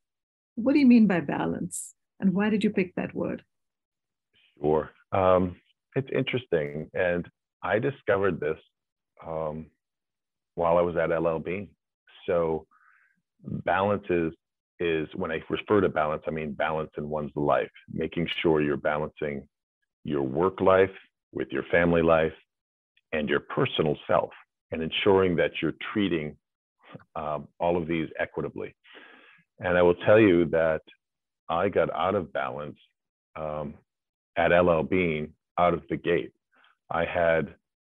What 0.62 0.74
do 0.74 0.80
you 0.80 0.88
mean 0.88 1.08
by 1.08 1.22
balance? 1.22 1.96
And 2.20 2.34
why 2.34 2.50
did 2.50 2.64
you 2.64 2.70
pick 2.70 2.94
that 2.96 3.16
word? 3.16 3.44
Sure. 4.62 4.92
Um, 5.12 5.56
it's 5.96 6.10
interesting. 6.14 6.90
And 6.94 7.28
I 7.64 7.80
discovered 7.80 8.40
this 8.40 8.58
um, 9.26 9.68
while 10.56 10.78
I 10.78 10.82
was 10.82 10.98
at 10.98 11.10
LLB. 11.10 11.70
So 12.26 12.66
balance 13.66 14.04
is 14.10 14.34
is 14.82 15.10
when 15.14 15.30
I 15.30 15.42
refer 15.50 15.82
to 15.82 15.90
balance, 15.90 16.24
I 16.26 16.32
mean 16.32 16.54
balance 16.54 16.92
in 16.98 17.10
one's 17.10 17.36
life, 17.36 17.70
making 17.92 18.28
sure 18.42 18.62
you're 18.62 18.78
balancing 18.78 19.46
your 20.06 20.24
work 20.24 20.62
life 20.62 20.92
with 21.34 21.50
your 21.52 21.64
family 21.64 22.02
life 22.02 22.32
and 23.12 23.28
your 23.28 23.42
personal 23.42 23.98
self, 24.08 24.30
and 24.72 24.82
ensuring 24.82 25.36
that 25.36 25.52
you're 25.62 25.74
treating 25.92 26.38
um, 27.16 27.48
all 27.60 27.76
of 27.76 27.88
these 27.88 28.08
equitably. 28.20 28.74
And 29.60 29.78
I 29.78 29.82
will 29.82 29.96
tell 29.96 30.20
you 30.20 30.46
that 30.46 30.82
I 31.50 31.70
got 31.70 31.94
out 31.94 32.16
of 32.16 32.32
balance 32.32 32.78
um, 33.36 33.74
at 34.38 34.52
LL 34.52 34.84
Bean 34.84 35.34
out 35.58 35.74
of 35.74 35.82
the 35.90 35.98
gate. 35.98 36.32
I 36.90 37.06
had 37.06 37.54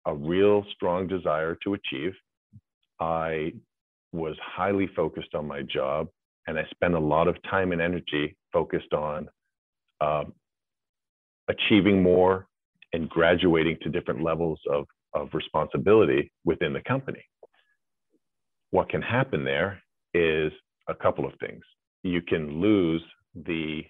a 0.06 0.14
real 0.14 0.66
strong 0.74 1.08
desire 1.08 1.58
to 1.64 1.76
achieve. 1.76 2.14
I 3.00 3.54
was 4.12 4.36
highly 4.42 4.88
focused 4.96 5.36
on 5.36 5.48
my 5.48 5.62
job, 5.62 6.08
and 6.48 6.58
I 6.58 6.66
spent 6.72 6.96
a 6.96 7.00
lot 7.00 7.28
of 7.28 7.42
time 7.50 7.72
and 7.72 7.82
energy 7.82 8.36
focused 8.52 8.94
on 8.94 9.30
uh, 10.02 10.24
achieving 11.48 12.02
more 12.02 12.48
and 12.94 13.10
graduating 13.10 13.78
to 13.84 13.90
different 13.90 14.24
levels 14.24 14.60
of, 14.70 14.86
of 15.14 15.30
responsibility 15.34 16.32
within 16.44 16.74
the 16.74 16.82
company. 16.82 17.24
What 18.72 18.90
can 18.90 19.02
happen 19.02 19.44
there 19.44 19.82
is 20.14 20.52
a 20.88 20.96
couple 20.96 21.26
of 21.26 21.34
things. 21.40 21.64
You 22.04 22.22
can 22.22 22.60
lose 22.62 23.04
the 23.36 23.84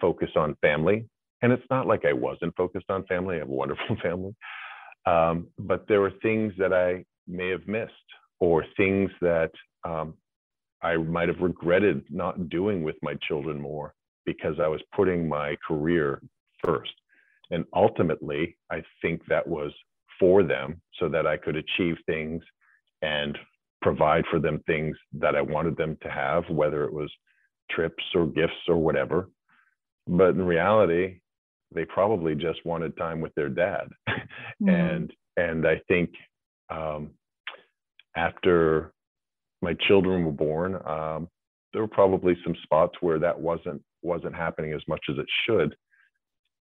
focus 0.00 0.30
on 0.36 0.56
family. 0.60 1.06
And 1.42 1.52
it's 1.52 1.64
not 1.70 1.86
like 1.86 2.04
I 2.04 2.12
wasn't 2.12 2.56
focused 2.56 2.90
on 2.90 3.04
family, 3.06 3.36
I 3.36 3.40
have 3.40 3.48
a 3.48 3.52
wonderful 3.52 3.96
family. 4.02 4.34
Um, 5.06 5.48
but 5.58 5.86
there 5.88 6.00
were 6.00 6.12
things 6.22 6.52
that 6.58 6.72
I 6.72 7.04
may 7.26 7.48
have 7.48 7.66
missed 7.66 7.92
or 8.40 8.64
things 8.76 9.10
that 9.20 9.50
um, 9.84 10.14
I 10.82 10.96
might 10.96 11.28
have 11.28 11.40
regretted 11.40 12.04
not 12.10 12.48
doing 12.48 12.82
with 12.82 12.96
my 13.02 13.14
children 13.26 13.60
more 13.60 13.94
because 14.26 14.60
I 14.60 14.68
was 14.68 14.80
putting 14.94 15.28
my 15.28 15.56
career 15.66 16.20
first. 16.62 16.92
And 17.50 17.64
ultimately, 17.74 18.56
I 18.70 18.82
think 19.00 19.22
that 19.28 19.46
was 19.46 19.72
for 20.20 20.42
them 20.42 20.80
so 20.98 21.08
that 21.08 21.26
I 21.26 21.36
could 21.36 21.56
achieve 21.56 21.96
things 22.06 22.42
and 23.02 23.38
provide 23.82 24.24
for 24.30 24.38
them 24.38 24.62
things 24.66 24.96
that 25.14 25.36
I 25.36 25.40
wanted 25.40 25.76
them 25.76 25.96
to 26.02 26.10
have, 26.10 26.44
whether 26.50 26.84
it 26.84 26.92
was 26.92 27.10
trips 27.70 28.02
or 28.14 28.26
gifts 28.26 28.68
or 28.68 28.76
whatever. 28.76 29.28
But 30.06 30.30
in 30.30 30.42
reality, 30.42 31.20
they 31.74 31.84
probably 31.84 32.34
just 32.34 32.64
wanted 32.64 32.96
time 32.96 33.20
with 33.20 33.34
their 33.34 33.48
dad. 33.48 33.88
Mm-hmm. 34.60 34.68
and 34.68 35.12
and 35.36 35.68
I 35.68 35.80
think 35.86 36.10
um, 36.68 37.10
after 38.16 38.92
my 39.62 39.74
children 39.86 40.24
were 40.24 40.32
born, 40.32 40.74
um, 40.84 41.28
there 41.72 41.82
were 41.82 41.88
probably 41.88 42.36
some 42.42 42.56
spots 42.64 42.94
where 43.00 43.20
that 43.20 43.38
wasn't 43.38 43.80
wasn't 44.02 44.34
happening 44.34 44.72
as 44.72 44.82
much 44.88 45.00
as 45.08 45.16
it 45.16 45.26
should, 45.46 45.76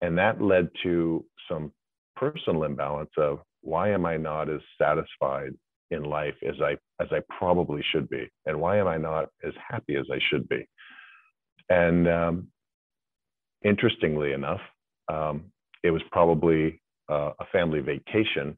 and 0.01 0.15
that 0.19 0.41
led 0.41 0.69
to 0.83 1.25
some 1.49 1.71
personal 2.15 2.65
imbalance 2.65 3.09
of 3.17 3.39
why 3.61 3.89
am 3.89 4.05
I 4.05 4.17
not 4.17 4.47
as 4.47 4.61
satisfied 4.79 5.53
in 5.91 6.03
life 6.03 6.35
as 6.47 6.55
I 6.61 6.77
as 7.01 7.07
I 7.11 7.21
probably 7.37 7.83
should 7.91 8.09
be, 8.09 8.29
and 8.45 8.59
why 8.59 8.77
am 8.77 8.87
I 8.87 8.97
not 8.97 9.29
as 9.45 9.53
happy 9.69 9.95
as 9.95 10.05
I 10.11 10.19
should 10.29 10.47
be? 10.49 10.67
And 11.69 12.07
um, 12.07 12.47
interestingly 13.63 14.33
enough, 14.33 14.61
um, 15.11 15.45
it 15.83 15.91
was 15.91 16.01
probably 16.11 16.81
uh, 17.09 17.31
a 17.39 17.45
family 17.51 17.79
vacation 17.79 18.57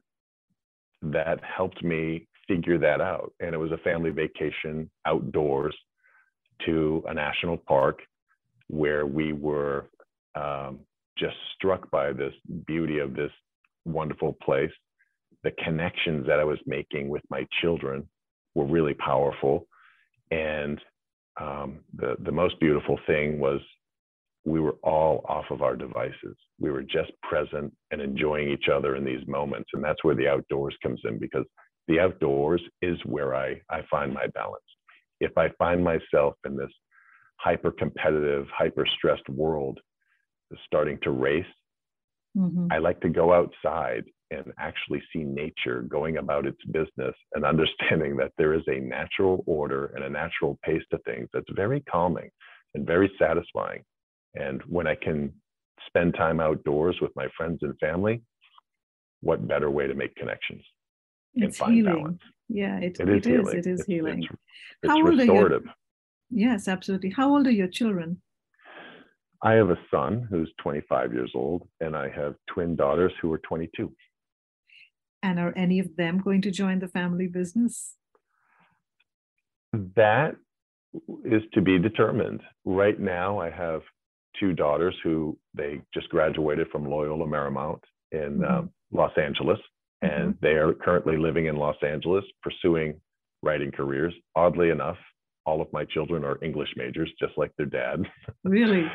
that 1.02 1.40
helped 1.42 1.82
me 1.82 2.26
figure 2.48 2.78
that 2.78 3.00
out. 3.00 3.32
And 3.40 3.54
it 3.54 3.58
was 3.58 3.72
a 3.72 3.78
family 3.78 4.10
vacation 4.10 4.90
outdoors 5.06 5.74
to 6.66 7.02
a 7.08 7.14
national 7.14 7.56
park 7.56 8.00
where 8.68 9.06
we 9.06 9.32
were 9.32 9.88
um, 10.34 10.80
just 11.18 11.36
struck 11.56 11.90
by 11.90 12.12
this 12.12 12.32
beauty 12.66 12.98
of 12.98 13.14
this 13.14 13.32
wonderful 13.84 14.36
place. 14.42 14.70
The 15.44 15.52
connections 15.64 16.26
that 16.26 16.40
I 16.40 16.44
was 16.44 16.58
making 16.66 17.08
with 17.08 17.22
my 17.30 17.46
children 17.60 18.08
were 18.54 18.66
really 18.66 18.94
powerful. 18.94 19.66
And 20.30 20.80
um, 21.40 21.80
the, 21.94 22.16
the 22.24 22.32
most 22.32 22.58
beautiful 22.60 22.98
thing 23.06 23.40
was 23.40 23.60
we 24.44 24.60
were 24.60 24.76
all 24.82 25.24
off 25.28 25.44
of 25.50 25.62
our 25.62 25.76
devices. 25.76 26.36
We 26.58 26.70
were 26.70 26.82
just 26.82 27.12
present 27.22 27.72
and 27.90 28.00
enjoying 28.00 28.50
each 28.50 28.68
other 28.72 28.96
in 28.96 29.04
these 29.04 29.26
moments. 29.26 29.70
And 29.72 29.84
that's 29.84 30.02
where 30.02 30.14
the 30.14 30.28
outdoors 30.28 30.76
comes 30.82 31.00
in 31.04 31.18
because 31.18 31.44
the 31.88 32.00
outdoors 32.00 32.62
is 32.82 32.98
where 33.04 33.34
I, 33.34 33.60
I 33.70 33.82
find 33.90 34.14
my 34.14 34.26
balance. 34.28 34.62
If 35.20 35.36
I 35.36 35.50
find 35.58 35.84
myself 35.84 36.34
in 36.46 36.56
this 36.56 36.70
hyper 37.36 37.70
competitive, 37.70 38.46
hyper 38.56 38.86
stressed 38.96 39.28
world 39.28 39.78
starting 40.64 40.98
to 41.02 41.10
race, 41.10 41.44
mm-hmm. 42.36 42.68
I 42.70 42.78
like 42.78 43.00
to 43.00 43.08
go 43.08 43.32
outside 43.32 44.04
and 44.30 44.52
actually 44.58 45.02
see 45.12 45.24
nature 45.24 45.82
going 45.82 46.18
about 46.18 46.46
its 46.46 46.62
business 46.70 47.14
and 47.34 47.44
understanding 47.44 48.16
that 48.16 48.32
there 48.38 48.54
is 48.54 48.62
a 48.68 48.80
natural 48.80 49.42
order 49.46 49.86
and 49.94 50.04
a 50.04 50.10
natural 50.10 50.58
pace 50.64 50.82
to 50.90 50.98
things 50.98 51.28
that's 51.32 51.50
very 51.54 51.80
calming 51.90 52.30
and 52.74 52.86
very 52.86 53.10
satisfying. 53.18 53.82
And 54.34 54.62
when 54.62 54.86
I 54.86 54.94
can 54.94 55.32
spend 55.86 56.14
time 56.14 56.40
outdoors 56.40 56.96
with 57.00 57.10
my 57.16 57.26
friends 57.36 57.58
and 57.62 57.76
family, 57.80 58.22
what 59.22 59.46
better 59.46 59.70
way 59.70 59.86
to 59.86 59.94
make 59.94 60.14
connections 60.14 60.62
it's 61.34 61.58
healing. 61.58 61.84
Balance. 61.84 62.22
Yeah, 62.48 62.78
it, 62.78 62.98
it, 62.98 63.08
is, 63.08 63.26
it 63.26 63.40
is. 63.40 63.48
It 63.52 63.66
is 63.66 63.80
it's, 63.80 63.86
healing. 63.86 64.22
It's, 64.24 64.32
it's 64.82 64.92
How 64.92 65.00
restorative. 65.00 65.62
Old 65.62 65.74
yes, 66.30 66.68
absolutely. 66.68 67.10
How 67.10 67.30
old 67.30 67.46
are 67.46 67.52
your 67.52 67.68
children? 67.68 68.20
I 69.42 69.52
have 69.52 69.70
a 69.70 69.78
son 69.90 70.26
who's 70.28 70.52
25 70.62 71.12
years 71.12 71.30
old, 71.34 71.66
and 71.80 71.96
I 71.96 72.10
have 72.10 72.34
twin 72.52 72.76
daughters 72.76 73.12
who 73.22 73.32
are 73.32 73.38
22. 73.38 73.90
And 75.22 75.38
are 75.38 75.52
any 75.56 75.78
of 75.78 75.96
them 75.96 76.18
going 76.18 76.42
to 76.42 76.50
join 76.50 76.78
the 76.78 76.88
family 76.88 77.26
business? 77.26 77.96
That 79.72 80.36
is 81.24 81.42
to 81.54 81.60
be 81.60 81.78
determined. 81.78 82.40
Right 82.64 82.98
now, 82.98 83.38
I 83.38 83.50
have 83.50 83.82
two 84.38 84.52
daughters 84.52 84.94
who 85.02 85.38
they 85.54 85.80
just 85.92 86.08
graduated 86.08 86.68
from 86.70 86.88
Loyola 86.88 87.26
Marymount 87.26 87.80
in 88.12 88.38
mm-hmm. 88.38 88.44
um, 88.44 88.70
Los 88.92 89.12
Angeles, 89.16 89.58
and 90.02 90.34
mm-hmm. 90.34 90.38
they 90.42 90.54
are 90.54 90.72
currently 90.72 91.16
living 91.16 91.46
in 91.46 91.56
Los 91.56 91.76
Angeles 91.82 92.24
pursuing 92.42 93.00
writing 93.42 93.70
careers. 93.70 94.14
Oddly 94.34 94.70
enough, 94.70 94.96
all 95.46 95.60
of 95.60 95.72
my 95.72 95.84
children 95.84 96.24
are 96.24 96.42
English 96.42 96.70
majors, 96.76 97.10
just 97.18 97.32
like 97.36 97.52
their 97.56 97.66
dad. 97.66 98.02
Really? 98.44 98.86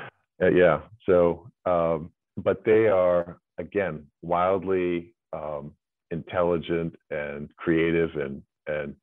uh, 0.42 0.50
yeah. 0.50 0.82
So, 1.06 1.50
um, 1.66 2.12
but 2.38 2.64
they 2.66 2.88
are 2.88 3.40
again 3.58 4.08
wildly 4.22 5.14
um, 5.34 5.74
intelligent 6.15 6.95
and 7.12 7.49
creative 7.58 8.12
and 8.15 8.41
and 8.67 8.95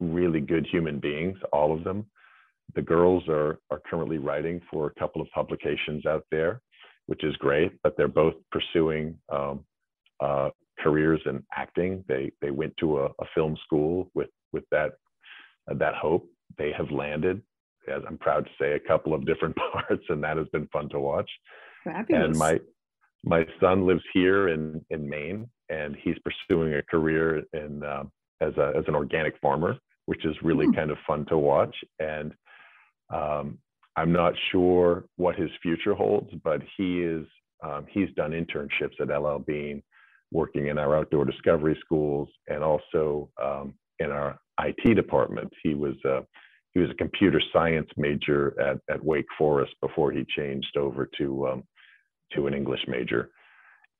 really 0.00 0.40
good 0.40 0.66
human 0.66 0.98
beings, 0.98 1.38
all 1.52 1.72
of 1.76 1.84
them. 1.84 2.04
The 2.74 2.82
girls 2.82 3.22
are 3.28 3.58
are 3.70 3.82
currently 3.88 4.18
writing 4.18 4.60
for 4.70 4.86
a 4.86 5.00
couple 5.00 5.20
of 5.22 5.28
publications 5.30 6.06
out 6.06 6.24
there, 6.30 6.60
which 7.06 7.22
is 7.24 7.36
great. 7.36 7.72
But 7.82 7.96
they're 7.96 8.08
both 8.22 8.34
pursuing 8.50 9.18
um, 9.30 9.64
uh, 10.20 10.50
careers 10.80 11.20
in 11.26 11.44
acting. 11.54 12.04
They 12.08 12.32
they 12.40 12.50
went 12.50 12.74
to 12.78 13.00
a, 13.02 13.06
a 13.06 13.26
film 13.34 13.56
school 13.64 14.10
with 14.14 14.30
with 14.52 14.64
that 14.70 14.92
uh, 15.70 15.74
that 15.74 15.94
hope. 15.94 16.26
They 16.58 16.72
have 16.76 16.90
landed, 16.90 17.42
as 17.88 18.02
I'm 18.06 18.18
proud 18.18 18.44
to 18.44 18.50
say, 18.60 18.72
a 18.72 18.88
couple 18.88 19.14
of 19.14 19.26
different 19.26 19.56
parts, 19.72 20.04
and 20.08 20.22
that 20.24 20.36
has 20.36 20.48
been 20.48 20.68
fun 20.72 20.88
to 20.90 21.00
watch. 21.00 21.30
Fabulous. 21.84 22.24
And 22.24 22.38
my 22.38 22.58
my 23.24 23.44
son 23.60 23.86
lives 23.86 24.04
here 24.12 24.48
in 24.48 24.84
in 24.90 25.08
Maine, 25.08 25.48
and 25.72 25.96
he's 26.02 26.16
pursuing 26.18 26.74
a 26.74 26.82
career 26.82 27.42
in 27.52 27.82
uh, 27.82 28.04
as 28.40 28.54
a 28.56 28.72
as 28.76 28.84
an 28.86 28.94
organic 28.94 29.38
farmer, 29.40 29.76
which 30.06 30.24
is 30.24 30.36
really 30.42 30.66
mm. 30.66 30.74
kind 30.74 30.90
of 30.90 30.98
fun 31.06 31.24
to 31.26 31.38
watch. 31.38 31.74
And 31.98 32.32
um, 33.12 33.58
I'm 33.96 34.12
not 34.12 34.34
sure 34.50 35.04
what 35.16 35.36
his 35.36 35.50
future 35.62 35.94
holds, 35.94 36.30
but 36.44 36.60
he 36.76 37.00
is 37.00 37.26
um, 37.64 37.86
he's 37.88 38.08
done 38.16 38.32
internships 38.32 39.00
at 39.00 39.08
LL 39.08 39.38
Bean, 39.38 39.82
working 40.30 40.66
in 40.66 40.78
our 40.78 40.96
outdoor 40.96 41.24
discovery 41.24 41.78
schools, 41.84 42.28
and 42.48 42.62
also 42.62 43.30
um, 43.42 43.74
in 43.98 44.10
our 44.10 44.38
IT 44.60 44.94
department. 44.94 45.52
He 45.62 45.74
was 45.74 45.94
uh, 46.04 46.22
he 46.74 46.80
was 46.80 46.90
a 46.90 46.94
computer 46.94 47.40
science 47.52 47.88
major 47.96 48.58
at, 48.60 48.78
at 48.92 49.04
Wake 49.04 49.26
Forest 49.38 49.72
before 49.80 50.10
he 50.10 50.26
changed 50.36 50.76
over 50.76 51.08
to 51.18 51.48
um, 51.48 51.64
to 52.34 52.46
an 52.46 52.54
English 52.54 52.80
major, 52.88 53.30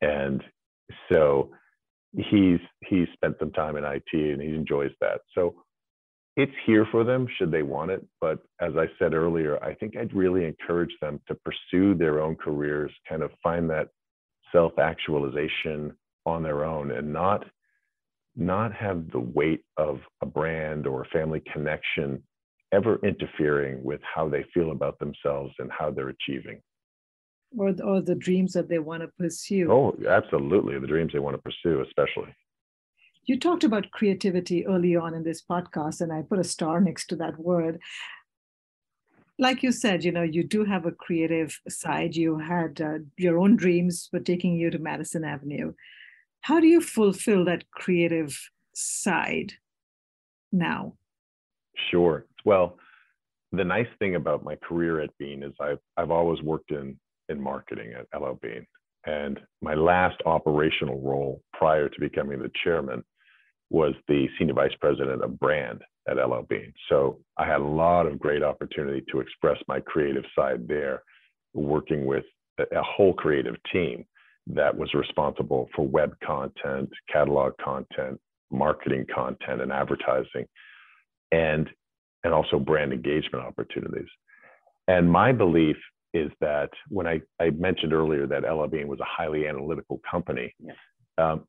and 0.00 0.42
so 1.11 1.50
he's 2.16 2.61
he's 2.88 3.09
spent 3.14 3.37
some 3.38 3.53
time 3.53 3.77
in 3.77 3.85
IT 3.85 4.12
and 4.12 4.40
he 4.40 4.48
enjoys 4.48 4.92
that. 5.01 5.20
So 5.35 5.55
it's 6.37 6.53
here 6.66 6.87
for 6.90 7.05
them 7.05 7.27
should 7.38 7.51
they 7.51 7.62
want 7.62 7.90
it. 7.90 8.05
But 8.20 8.38
as 8.61 8.72
I 8.77 8.87
said 8.98 9.14
earlier, 9.14 9.62
I 9.62 9.75
think 9.75 9.96
I'd 9.96 10.14
really 10.14 10.44
encourage 10.44 10.94
them 11.01 11.20
to 11.29 11.35
pursue 11.37 11.94
their 11.94 12.20
own 12.20 12.37
careers, 12.37 12.90
kind 13.09 13.22
of 13.22 13.31
find 13.42 13.68
that 13.70 13.88
self 14.53 14.79
actualization 14.79 15.92
on 16.27 16.42
their 16.42 16.64
own 16.64 16.92
and 16.92 17.12
not 17.12 17.44
not 18.37 18.72
have 18.72 19.11
the 19.11 19.20
weight 19.20 19.64
of 19.77 20.01
a 20.22 20.27
brand 20.27 20.87
or 20.87 21.03
a 21.03 21.09
family 21.09 21.42
connection 21.53 22.22
ever 22.72 22.98
interfering 23.05 23.83
with 23.85 24.01
how 24.03 24.27
they 24.29 24.44
feel 24.55 24.70
about 24.70 24.98
themselves 24.98 25.53
and 25.59 25.70
how 25.70 25.90
they're 25.90 26.09
achieving 26.09 26.59
or 27.56 27.72
the, 27.72 27.82
or 27.82 28.00
the 28.00 28.14
dreams 28.14 28.52
that 28.52 28.68
they 28.68 28.78
want 28.78 29.02
to 29.02 29.08
pursue. 29.08 29.70
Oh 29.70 29.96
absolutely 30.08 30.78
the 30.78 30.86
dreams 30.86 31.12
they 31.12 31.18
want 31.18 31.36
to 31.36 31.42
pursue 31.42 31.82
especially. 31.82 32.34
You 33.24 33.38
talked 33.38 33.64
about 33.64 33.90
creativity 33.92 34.66
early 34.66 34.96
on 34.96 35.14
in 35.14 35.22
this 35.22 35.42
podcast 35.42 36.00
and 36.00 36.12
i 36.12 36.22
put 36.22 36.38
a 36.38 36.44
star 36.44 36.80
next 36.80 37.06
to 37.08 37.16
that 37.16 37.38
word. 37.38 37.80
Like 39.38 39.62
you 39.62 39.72
said 39.72 40.04
you 40.04 40.12
know 40.12 40.22
you 40.22 40.44
do 40.44 40.64
have 40.64 40.86
a 40.86 40.92
creative 40.92 41.60
side. 41.68 42.16
You 42.16 42.38
had 42.38 42.80
uh, 42.80 42.98
your 43.16 43.38
own 43.38 43.56
dreams 43.56 44.08
were 44.12 44.20
taking 44.20 44.56
you 44.56 44.70
to 44.70 44.78
madison 44.78 45.24
avenue. 45.24 45.72
How 46.40 46.60
do 46.60 46.66
you 46.66 46.80
fulfill 46.80 47.44
that 47.44 47.70
creative 47.70 48.38
side 48.72 49.52
now? 50.50 50.94
Sure. 51.90 52.26
Well 52.44 52.78
the 53.52 53.64
nice 53.64 53.88
thing 53.98 54.14
about 54.14 54.42
my 54.42 54.56
career 54.56 55.00
at 55.00 55.10
bean 55.18 55.42
is 55.42 55.52
i've, 55.60 55.78
I've 55.96 56.10
always 56.10 56.40
worked 56.42 56.70
in 56.72 56.98
in 57.32 57.42
marketing 57.42 57.92
at 57.94 58.20
LL 58.20 58.38
Bean. 58.40 58.66
And 59.04 59.40
my 59.60 59.74
last 59.74 60.16
operational 60.26 61.00
role 61.00 61.42
prior 61.52 61.88
to 61.88 62.00
becoming 62.00 62.38
the 62.38 62.50
chairman 62.62 63.02
was 63.70 63.94
the 64.06 64.28
senior 64.38 64.54
vice 64.54 64.74
president 64.80 65.24
of 65.24 65.40
brand 65.40 65.82
at 66.08 66.16
LL 66.16 66.42
Bean. 66.48 66.72
So 66.88 67.18
I 67.36 67.46
had 67.46 67.60
a 67.60 67.64
lot 67.64 68.06
of 68.06 68.20
great 68.20 68.42
opportunity 68.42 69.02
to 69.10 69.20
express 69.20 69.56
my 69.66 69.80
creative 69.80 70.24
side 70.36 70.68
there, 70.68 71.02
working 71.54 72.06
with 72.06 72.24
a 72.60 72.82
whole 72.82 73.14
creative 73.14 73.56
team 73.72 74.04
that 74.46 74.76
was 74.76 74.92
responsible 74.94 75.68
for 75.74 75.86
web 75.86 76.14
content, 76.24 76.90
catalog 77.10 77.54
content, 77.58 78.20
marketing 78.50 79.06
content, 79.12 79.62
and 79.62 79.72
advertising, 79.72 80.46
and 81.32 81.68
and 82.24 82.32
also 82.32 82.58
brand 82.58 82.92
engagement 82.92 83.44
opportunities. 83.44 84.08
And 84.86 85.10
my 85.10 85.32
belief 85.32 85.76
is 86.14 86.31
that 86.40 86.70
when 86.88 87.07
I, 87.07 87.20
I 87.40 87.51
mentioned 87.51 87.92
earlier 87.92 88.27
that 88.27 88.42
LL 88.42 88.66
Bean 88.66 88.88
was 88.88 89.01
a 89.01 89.05
highly 89.07 89.46
analytical 89.46 90.01
company, 90.09 90.55
yeah. 90.59 90.72
um, 91.18 91.46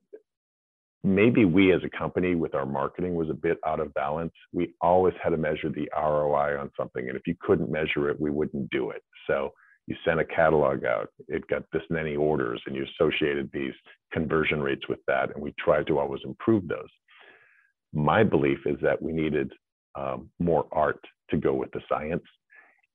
maybe 1.03 1.45
we 1.45 1.73
as 1.73 1.81
a 1.83 1.97
company 1.97 2.35
with 2.35 2.55
our 2.55 2.65
marketing 2.65 3.15
was 3.15 3.29
a 3.29 3.33
bit 3.33 3.57
out 3.65 3.79
of 3.79 3.93
balance. 3.93 4.33
We 4.53 4.73
always 4.81 5.13
had 5.21 5.31
to 5.31 5.37
measure 5.37 5.69
the 5.69 5.89
ROI 5.95 6.59
on 6.59 6.71
something. 6.77 7.09
And 7.09 7.17
if 7.17 7.27
you 7.27 7.35
couldn't 7.41 7.69
measure 7.69 8.09
it, 8.09 8.19
we 8.19 8.29
wouldn't 8.29 8.69
do 8.69 8.91
it. 8.91 9.03
So 9.27 9.51
you 9.87 9.95
sent 10.05 10.21
a 10.21 10.25
catalog 10.25 10.85
out, 10.85 11.09
it 11.27 11.45
got 11.47 11.63
this 11.73 11.83
many 11.89 12.15
orders, 12.15 12.61
and 12.65 12.75
you 12.75 12.85
associated 12.85 13.49
these 13.51 13.73
conversion 14.13 14.61
rates 14.61 14.87
with 14.87 14.99
that. 15.07 15.33
And 15.33 15.43
we 15.43 15.53
tried 15.59 15.87
to 15.87 15.99
always 15.99 16.21
improve 16.23 16.67
those. 16.67 16.87
My 17.93 18.23
belief 18.23 18.59
is 18.65 18.77
that 18.81 19.01
we 19.01 19.11
needed 19.11 19.51
um, 19.95 20.29
more 20.39 20.67
art 20.71 21.03
to 21.31 21.37
go 21.37 21.53
with 21.53 21.71
the 21.71 21.81
science. 21.89 22.23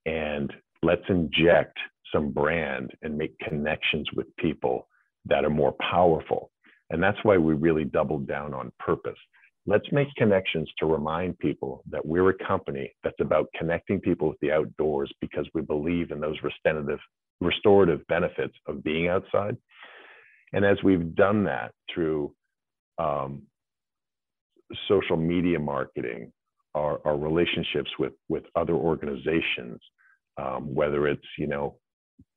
And 0.07 0.51
let's 0.83 1.03
inject 1.09 1.77
some 2.13 2.31
brand 2.31 2.91
and 3.03 3.17
make 3.17 3.39
connections 3.41 4.09
with 4.15 4.27
people 4.37 4.89
that 5.27 5.45
are 5.45 5.51
more 5.51 5.75
powerful. 5.91 6.51
And 6.91 7.03
that's 7.03 7.19
why 7.23 7.37
we 7.37 7.55
really 7.55 7.85
doubled 7.85 8.27
down 8.27 8.55
on 8.55 8.73
purpose. 8.79 9.19
Let's 9.67 9.91
make 9.93 10.09
connections 10.17 10.71
to 10.79 10.87
remind 10.87 11.39
people 11.39 11.83
that 11.91 12.05
we're 12.05 12.31
a 12.31 12.47
company 12.47 12.95
that's 13.05 13.21
about 13.21 13.49
connecting 13.59 14.01
people 14.01 14.29
with 14.29 14.39
the 14.41 14.53
outdoors 14.53 15.13
because 15.21 15.47
we 15.53 15.61
believe 15.61 16.11
in 16.11 16.21
those 16.21 16.37
restorative, 16.43 17.01
restorative 17.41 18.07
benefits 18.07 18.55
of 18.67 18.83
being 18.83 19.09
outside. 19.09 19.57
And 20.55 20.65
as 20.65 20.79
we've 20.83 21.15
done 21.15 21.45
that 21.45 21.73
through 21.93 22.33
um, 22.99 23.43
social 24.89 25.19
media 25.19 25.59
marketing, 25.59 26.33
our, 26.75 27.01
our 27.05 27.19
relationships 27.19 27.91
with, 27.99 28.13
with 28.31 28.45
other 28.57 28.75
organizations, 28.75 29.81
um, 30.39 30.75
whether 30.75 31.07
it's, 31.07 31.27
you 31.39 31.47
know, 31.47 31.77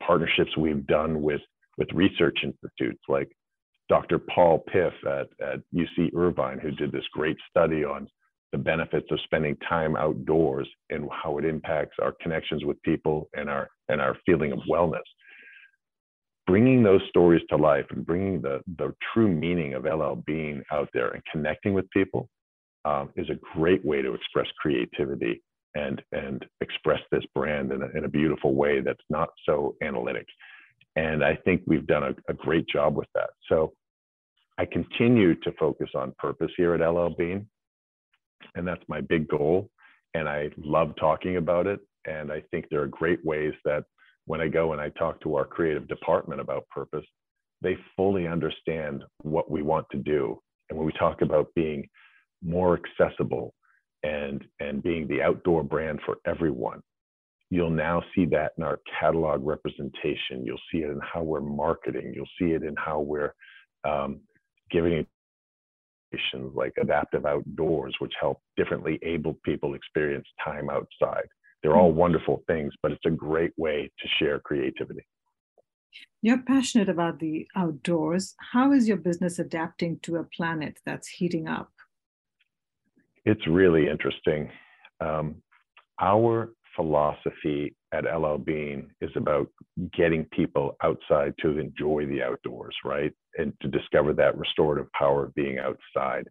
partnerships 0.06 0.56
we've 0.58 0.86
done 0.88 1.22
with, 1.22 1.42
with 1.78 1.88
research 1.94 2.40
institutes 2.44 3.02
like 3.08 3.30
Dr. 3.90 4.20
Paul 4.20 4.64
Piff 4.72 4.94
at, 5.06 5.28
at 5.42 5.60
UC 5.74 6.16
Irvine, 6.16 6.60
who 6.60 6.72
did 6.72 6.92
this 6.92 7.06
great 7.14 7.38
study 7.50 7.84
on 7.84 8.08
the 8.52 8.58
benefits 8.58 9.08
of 9.12 9.20
spending 9.24 9.56
time 9.68 9.96
outdoors 9.96 10.68
and 10.90 11.08
how 11.12 11.38
it 11.38 11.46
impacts 11.46 11.96
our 12.02 12.14
connections 12.22 12.66
with 12.66 12.82
people 12.84 13.30
and 13.34 13.50
our 13.50 13.70
and 13.88 14.02
our 14.02 14.18
feeling 14.26 14.52
of 14.52 14.60
wellness 14.70 15.00
bringing 16.48 16.84
those 16.84 17.02
stories 17.08 17.42
to 17.50 17.56
life 17.56 17.86
and 17.92 18.06
bringing 18.06 18.42
the 18.42 18.60
the 18.78 18.94
true 19.14 19.30
meaning 19.30 19.74
of 19.74 19.86
LL 19.86 20.16
Bean 20.26 20.64
out 20.72 20.90
there 20.94 21.10
and 21.10 21.24
connecting 21.32 21.74
with 21.74 21.90
people 21.92 22.28
um, 22.84 23.10
is 23.16 23.30
a 23.30 23.40
great 23.58 23.84
way 23.86 24.02
to 24.02 24.14
express 24.14 24.48
creativity 24.60 25.42
and 25.76 26.02
and 26.12 26.46
express 26.62 27.02
this 27.12 27.24
brand 27.34 27.72
in 27.72 27.82
a, 27.82 27.98
in 27.98 28.06
a 28.06 28.10
beautiful 28.10 28.56
way 28.56 28.82
that's 28.82 29.04
not 29.10 29.30
so 29.46 29.76
analytic 29.82 30.26
and 30.96 31.24
i 31.24 31.36
think 31.46 31.62
we've 31.66 31.88
done 31.88 32.04
a, 32.04 32.16
a 32.30 32.34
great 32.34 32.68
job 32.68 32.96
with 32.96 33.08
that 33.16 33.30
so 33.48 33.72
i 34.58 34.66
continue 34.66 35.36
to 35.36 35.52
focus 35.60 35.90
on 35.96 36.14
purpose 36.20 36.52
here 36.58 36.74
at 36.74 36.88
LL 36.88 37.10
Bean 37.18 37.48
and 38.56 38.68
that's 38.68 38.84
my 38.88 39.02
big 39.02 39.28
goal. 39.28 39.70
And 40.14 40.28
I 40.28 40.50
love 40.58 40.94
talking 41.00 41.38
about 41.38 41.68
it. 41.68 41.80
And 42.06 42.32
I 42.32 42.42
think 42.52 42.66
there 42.70 42.82
are 42.82 42.88
great 42.88 43.24
ways 43.26 43.54
that 43.66 43.84
when 44.26 44.42
I 44.42 44.48
go 44.48 44.74
and 44.74 44.82
I 44.82 44.90
talk 44.90 45.22
to 45.22 45.36
our 45.36 45.46
creative 45.46 45.88
department 45.88 46.42
about 46.42 46.68
purpose, 46.70 47.06
they 47.62 47.78
fully 47.96 48.28
understand 48.28 49.04
what 49.22 49.50
we 49.50 49.62
want 49.62 49.88
to 49.92 49.98
do. 49.98 50.40
And 50.70 50.78
when 50.78 50.86
we 50.86 50.94
talk 50.94 51.22
about 51.22 51.54
being 51.56 51.88
more 52.44 52.80
accessible 52.80 53.54
and, 54.04 54.44
and 54.60 54.84
being 54.84 55.08
the 55.08 55.22
outdoor 55.22 55.64
brand 55.64 56.00
for 56.06 56.18
everyone, 56.26 56.82
you'll 57.50 57.70
now 57.70 58.02
see 58.16 58.26
that 58.26 58.54
in 58.58 58.64
our 58.64 58.80
catalog 59.00 59.46
representation. 59.46 60.46
You'll 60.46 60.58
see 60.72 60.80
it 60.80 60.90
in 60.90 61.00
how 61.02 61.24
we're 61.24 61.42
marketing. 61.42 62.14
You'll 62.16 62.26
see 62.40 62.54
it 62.54 62.64
in 62.64 62.76
how 62.78 63.02
we're 63.02 63.34
um, 63.84 64.22
giving 64.70 65.06
like 66.54 66.74
adaptive 66.82 67.26
outdoors, 67.26 67.96
which 68.00 68.14
help 68.20 68.42
differently 68.58 69.00
abled 69.04 69.42
people 69.44 69.74
experience 69.74 70.28
time 70.44 70.70
outside. 70.70 71.26
They're 71.62 71.76
all 71.76 71.92
hmm. 71.92 71.98
wonderful 71.98 72.44
things, 72.48 72.74
but 72.82 72.92
it's 72.92 73.06
a 73.06 73.12
great 73.12 73.54
way 73.58 73.92
to 74.00 74.08
share 74.20 74.40
creativity. 74.40 75.06
You're 76.22 76.44
passionate 76.44 76.90
about 76.90 77.20
the 77.20 77.48
outdoors. 77.56 78.36
How 78.54 78.72
is 78.72 78.88
your 78.88 78.98
business 78.98 79.40
adapting 79.40 80.00
to 80.04 80.18
a 80.18 80.24
planet 80.24 80.80
that's 80.86 81.08
heating 81.08 81.48
up? 81.48 81.72
It's 83.26 83.46
really 83.48 83.88
interesting. 83.88 84.50
Um, 85.00 85.36
our 86.00 86.50
philosophy 86.76 87.76
at 87.94 88.06
LL 88.06 88.38
Bean 88.38 88.90
is 89.02 89.12
about 89.16 89.48
getting 89.96 90.26
people 90.32 90.76
outside 90.84 91.34
to 91.42 91.60
enjoy 91.60 92.06
the 92.08 92.22
outdoors, 92.24 92.76
right? 92.86 93.12
And 93.38 93.54
to 93.62 93.68
discover 93.68 94.14
that 94.14 94.38
restorative 94.38 94.92
power 94.94 95.26
of 95.26 95.36
being 95.36 95.60
outside. 95.60 96.28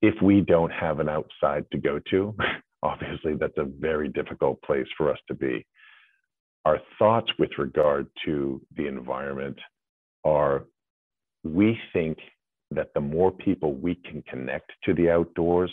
If 0.00 0.14
we 0.22 0.40
don't 0.40 0.72
have 0.72 1.00
an 1.00 1.08
outside 1.08 1.64
to 1.72 1.78
go 1.78 2.00
to, 2.10 2.34
obviously 2.82 3.34
that's 3.34 3.58
a 3.58 3.64
very 3.64 4.08
difficult 4.08 4.60
place 4.62 4.86
for 4.96 5.10
us 5.10 5.18
to 5.28 5.34
be. 5.34 5.66
Our 6.64 6.78
thoughts 6.98 7.30
with 7.38 7.50
regard 7.58 8.08
to 8.24 8.60
the 8.76 8.86
environment 8.86 9.58
are 10.24 10.64
we 11.44 11.78
think 11.92 12.18
that 12.70 12.92
the 12.94 13.00
more 13.00 13.30
people 13.30 13.74
we 13.74 13.94
can 13.94 14.22
connect 14.22 14.72
to 14.84 14.94
the 14.94 15.10
outdoors, 15.10 15.70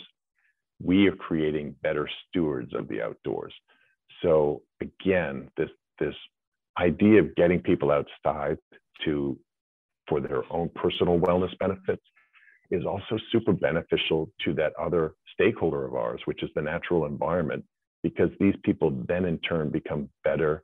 we 0.82 1.08
are 1.08 1.16
creating 1.16 1.74
better 1.82 2.08
stewards 2.28 2.74
of 2.74 2.88
the 2.88 3.02
outdoors. 3.02 3.52
So 4.22 4.62
again, 4.80 5.50
this 5.56 5.70
this 5.98 6.14
idea 6.78 7.20
of 7.20 7.34
getting 7.36 7.60
people 7.60 7.90
outside 7.90 8.58
to 9.04 9.38
for 10.08 10.20
their 10.20 10.42
own 10.52 10.70
personal 10.74 11.18
wellness 11.18 11.56
benefits 11.58 12.02
is 12.70 12.84
also 12.84 13.18
super 13.30 13.52
beneficial 13.52 14.30
to 14.44 14.52
that 14.54 14.72
other 14.78 15.14
stakeholder 15.32 15.86
of 15.86 15.94
ours, 15.94 16.20
which 16.24 16.42
is 16.42 16.50
the 16.54 16.62
natural 16.62 17.06
environment, 17.06 17.64
because 18.02 18.30
these 18.38 18.54
people 18.64 18.90
then 19.08 19.24
in 19.24 19.38
turn 19.38 19.70
become 19.70 20.08
better 20.24 20.62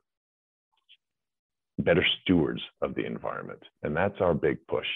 better 1.79 2.05
stewards 2.21 2.61
of 2.81 2.93
the 2.95 3.05
environment. 3.05 3.61
And 3.81 3.95
that's 3.95 4.19
our 4.21 4.33
big 4.33 4.57
push. 4.67 4.87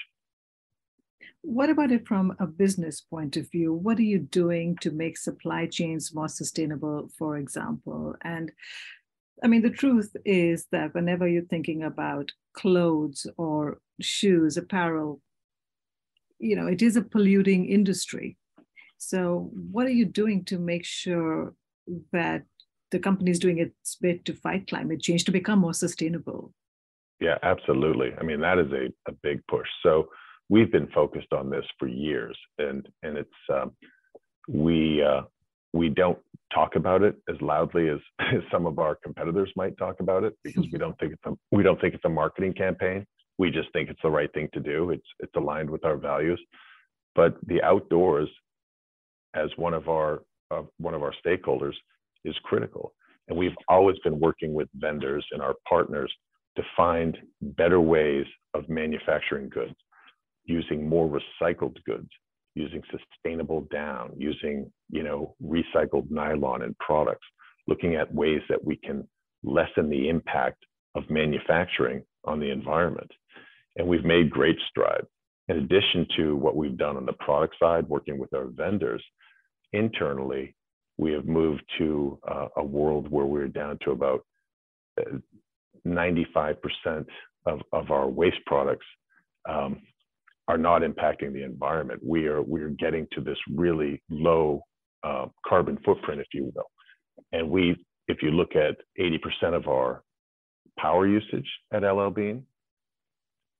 What 1.41 1.69
about 1.69 1.91
it 1.91 2.07
from 2.07 2.35
a 2.39 2.47
business 2.47 3.01
point 3.01 3.37
of 3.37 3.49
view? 3.51 3.73
What 3.73 3.97
are 3.99 4.03
you 4.03 4.19
doing 4.19 4.77
to 4.81 4.91
make 4.91 5.17
supply 5.17 5.67
chains 5.67 6.13
more 6.13 6.27
sustainable, 6.27 7.09
for 7.17 7.37
example? 7.37 8.15
And 8.23 8.51
I 9.43 9.47
mean, 9.47 9.61
the 9.61 9.69
truth 9.69 10.15
is 10.25 10.65
that 10.71 10.93
whenever 10.93 11.27
you're 11.27 11.43
thinking 11.43 11.83
about 11.83 12.31
clothes 12.53 13.27
or 13.37 13.79
shoes, 14.01 14.57
apparel, 14.57 15.21
you 16.39 16.55
know, 16.55 16.67
it 16.67 16.81
is 16.81 16.95
a 16.95 17.01
polluting 17.01 17.67
industry. 17.67 18.37
So, 18.97 19.51
what 19.71 19.85
are 19.85 19.91
you 19.91 20.05
doing 20.05 20.43
to 20.45 20.57
make 20.57 20.85
sure 20.85 21.53
that 22.11 22.43
the 22.91 22.99
company 22.99 23.31
is 23.31 23.39
doing 23.39 23.59
its 23.59 23.95
bit 23.95 24.25
to 24.25 24.33
fight 24.33 24.67
climate 24.67 25.01
change 25.01 25.23
to 25.25 25.31
become 25.31 25.59
more 25.59 25.73
sustainable? 25.73 26.53
Yeah, 27.19 27.37
absolutely. 27.43 28.11
I 28.19 28.23
mean, 28.23 28.41
that 28.41 28.59
is 28.59 28.71
a, 28.71 28.87
a 29.09 29.13
big 29.23 29.45
push. 29.47 29.67
So, 29.83 30.09
we've 30.49 30.71
been 30.71 30.87
focused 30.87 31.33
on 31.33 31.49
this 31.49 31.65
for 31.79 31.87
years, 31.87 32.37
and 32.57 32.87
and 33.03 33.17
it's 33.17 33.29
um, 33.53 33.71
we 34.47 35.03
uh, 35.03 35.21
we 35.73 35.89
don't 35.89 36.17
talk 36.53 36.75
about 36.75 37.03
it 37.03 37.15
as 37.29 37.35
loudly 37.41 37.89
as, 37.89 37.99
as 38.19 38.41
some 38.51 38.65
of 38.65 38.79
our 38.79 38.95
competitors 38.95 39.51
might 39.55 39.77
talk 39.77 39.99
about 39.99 40.23
it 40.23 40.33
because 40.43 40.65
we 40.71 40.79
don't 40.79 40.97
think 40.99 41.13
it's 41.13 41.25
a 41.25 41.33
we 41.51 41.63
don't 41.63 41.79
think 41.81 41.93
it's 41.93 42.05
a 42.05 42.09
marketing 42.09 42.53
campaign. 42.53 43.05
We 43.37 43.51
just 43.51 43.71
think 43.71 43.89
it's 43.89 44.01
the 44.01 44.09
right 44.09 44.33
thing 44.33 44.49
to 44.53 44.59
do. 44.59 44.91
It's 44.91 45.07
it's 45.19 45.35
aligned 45.35 45.69
with 45.69 45.85
our 45.85 45.97
values. 45.97 46.41
But 47.15 47.35
the 47.47 47.61
outdoors, 47.63 48.29
as 49.35 49.49
one 49.57 49.73
of 49.73 49.89
our 49.89 50.21
uh, 50.51 50.63
one 50.77 50.93
of 50.93 51.03
our 51.03 51.13
stakeholders, 51.25 51.73
is 52.25 52.35
critical. 52.43 52.93
And 53.27 53.37
we've 53.37 53.55
always 53.67 53.97
been 54.05 54.19
working 54.19 54.53
with 54.53 54.69
vendors 54.75 55.25
and 55.31 55.41
our 55.41 55.55
partners 55.67 56.11
to 56.55 56.63
find 56.77 57.17
better 57.41 57.81
ways 57.81 58.25
of 58.53 58.69
manufacturing 58.69 59.49
goods 59.49 59.75
using 60.47 60.87
more 60.87 61.07
recycled 61.07 61.75
goods, 61.85 62.09
using 62.55 62.81
sustainable 62.89 63.67
down, 63.71 64.11
using 64.17 64.71
you 64.89 65.03
know 65.03 65.35
recycled 65.43 66.09
nylon 66.09 66.63
in 66.63 66.75
products, 66.79 67.27
looking 67.67 67.95
at 67.95 68.13
ways 68.13 68.41
that 68.49 68.63
we 68.63 68.77
can 68.77 69.07
lessen 69.43 69.89
the 69.89 70.09
impact 70.09 70.65
of 70.95 71.09
manufacturing 71.09 72.03
on 72.25 72.39
the 72.39 72.49
environment. 72.49 73.11
And 73.75 73.87
we've 73.87 74.05
made 74.05 74.31
great 74.31 74.57
strides. 74.69 75.07
In 75.49 75.57
addition 75.57 76.07
to 76.17 76.35
what 76.35 76.55
we've 76.55 76.77
done 76.77 76.97
on 76.97 77.05
the 77.05 77.13
product 77.13 77.55
side, 77.61 77.87
working 77.87 78.17
with 78.17 78.33
our 78.33 78.47
vendors, 78.47 79.03
internally, 79.71 80.55
we 80.97 81.11
have 81.13 81.25
moved 81.25 81.61
to 81.77 82.19
uh, 82.27 82.47
a 82.57 82.63
world 82.63 83.09
where 83.09 83.27
we're 83.27 83.47
down 83.47 83.77
to 83.83 83.91
about 83.91 84.25
95% 85.85 86.55
uh, 86.85 87.01
of, 87.45 87.61
of 87.71 87.91
our 87.91 88.07
waste 88.07 88.43
products 88.45 88.85
um, 89.47 89.79
are 90.47 90.57
not 90.57 90.81
impacting 90.81 91.33
the 91.33 91.43
environment. 91.43 92.01
We 92.03 92.27
are 92.27 92.41
we 92.41 92.61
are 92.61 92.69
getting 92.69 93.07
to 93.13 93.21
this 93.21 93.37
really 93.53 94.01
low 94.09 94.63
uh, 95.03 95.25
carbon 95.45 95.77
footprint, 95.85 96.21
if 96.21 96.27
you 96.33 96.51
will. 96.55 96.69
And 97.31 97.49
we, 97.49 97.75
if 98.07 98.21
you 98.21 98.31
look 98.31 98.55
at 98.55 98.77
80% 98.99 99.53
of 99.55 99.67
our 99.67 100.03
power 100.77 101.07
usage 101.07 101.47
at 101.73 101.83
LL 101.83 102.09
Bean, 102.09 102.43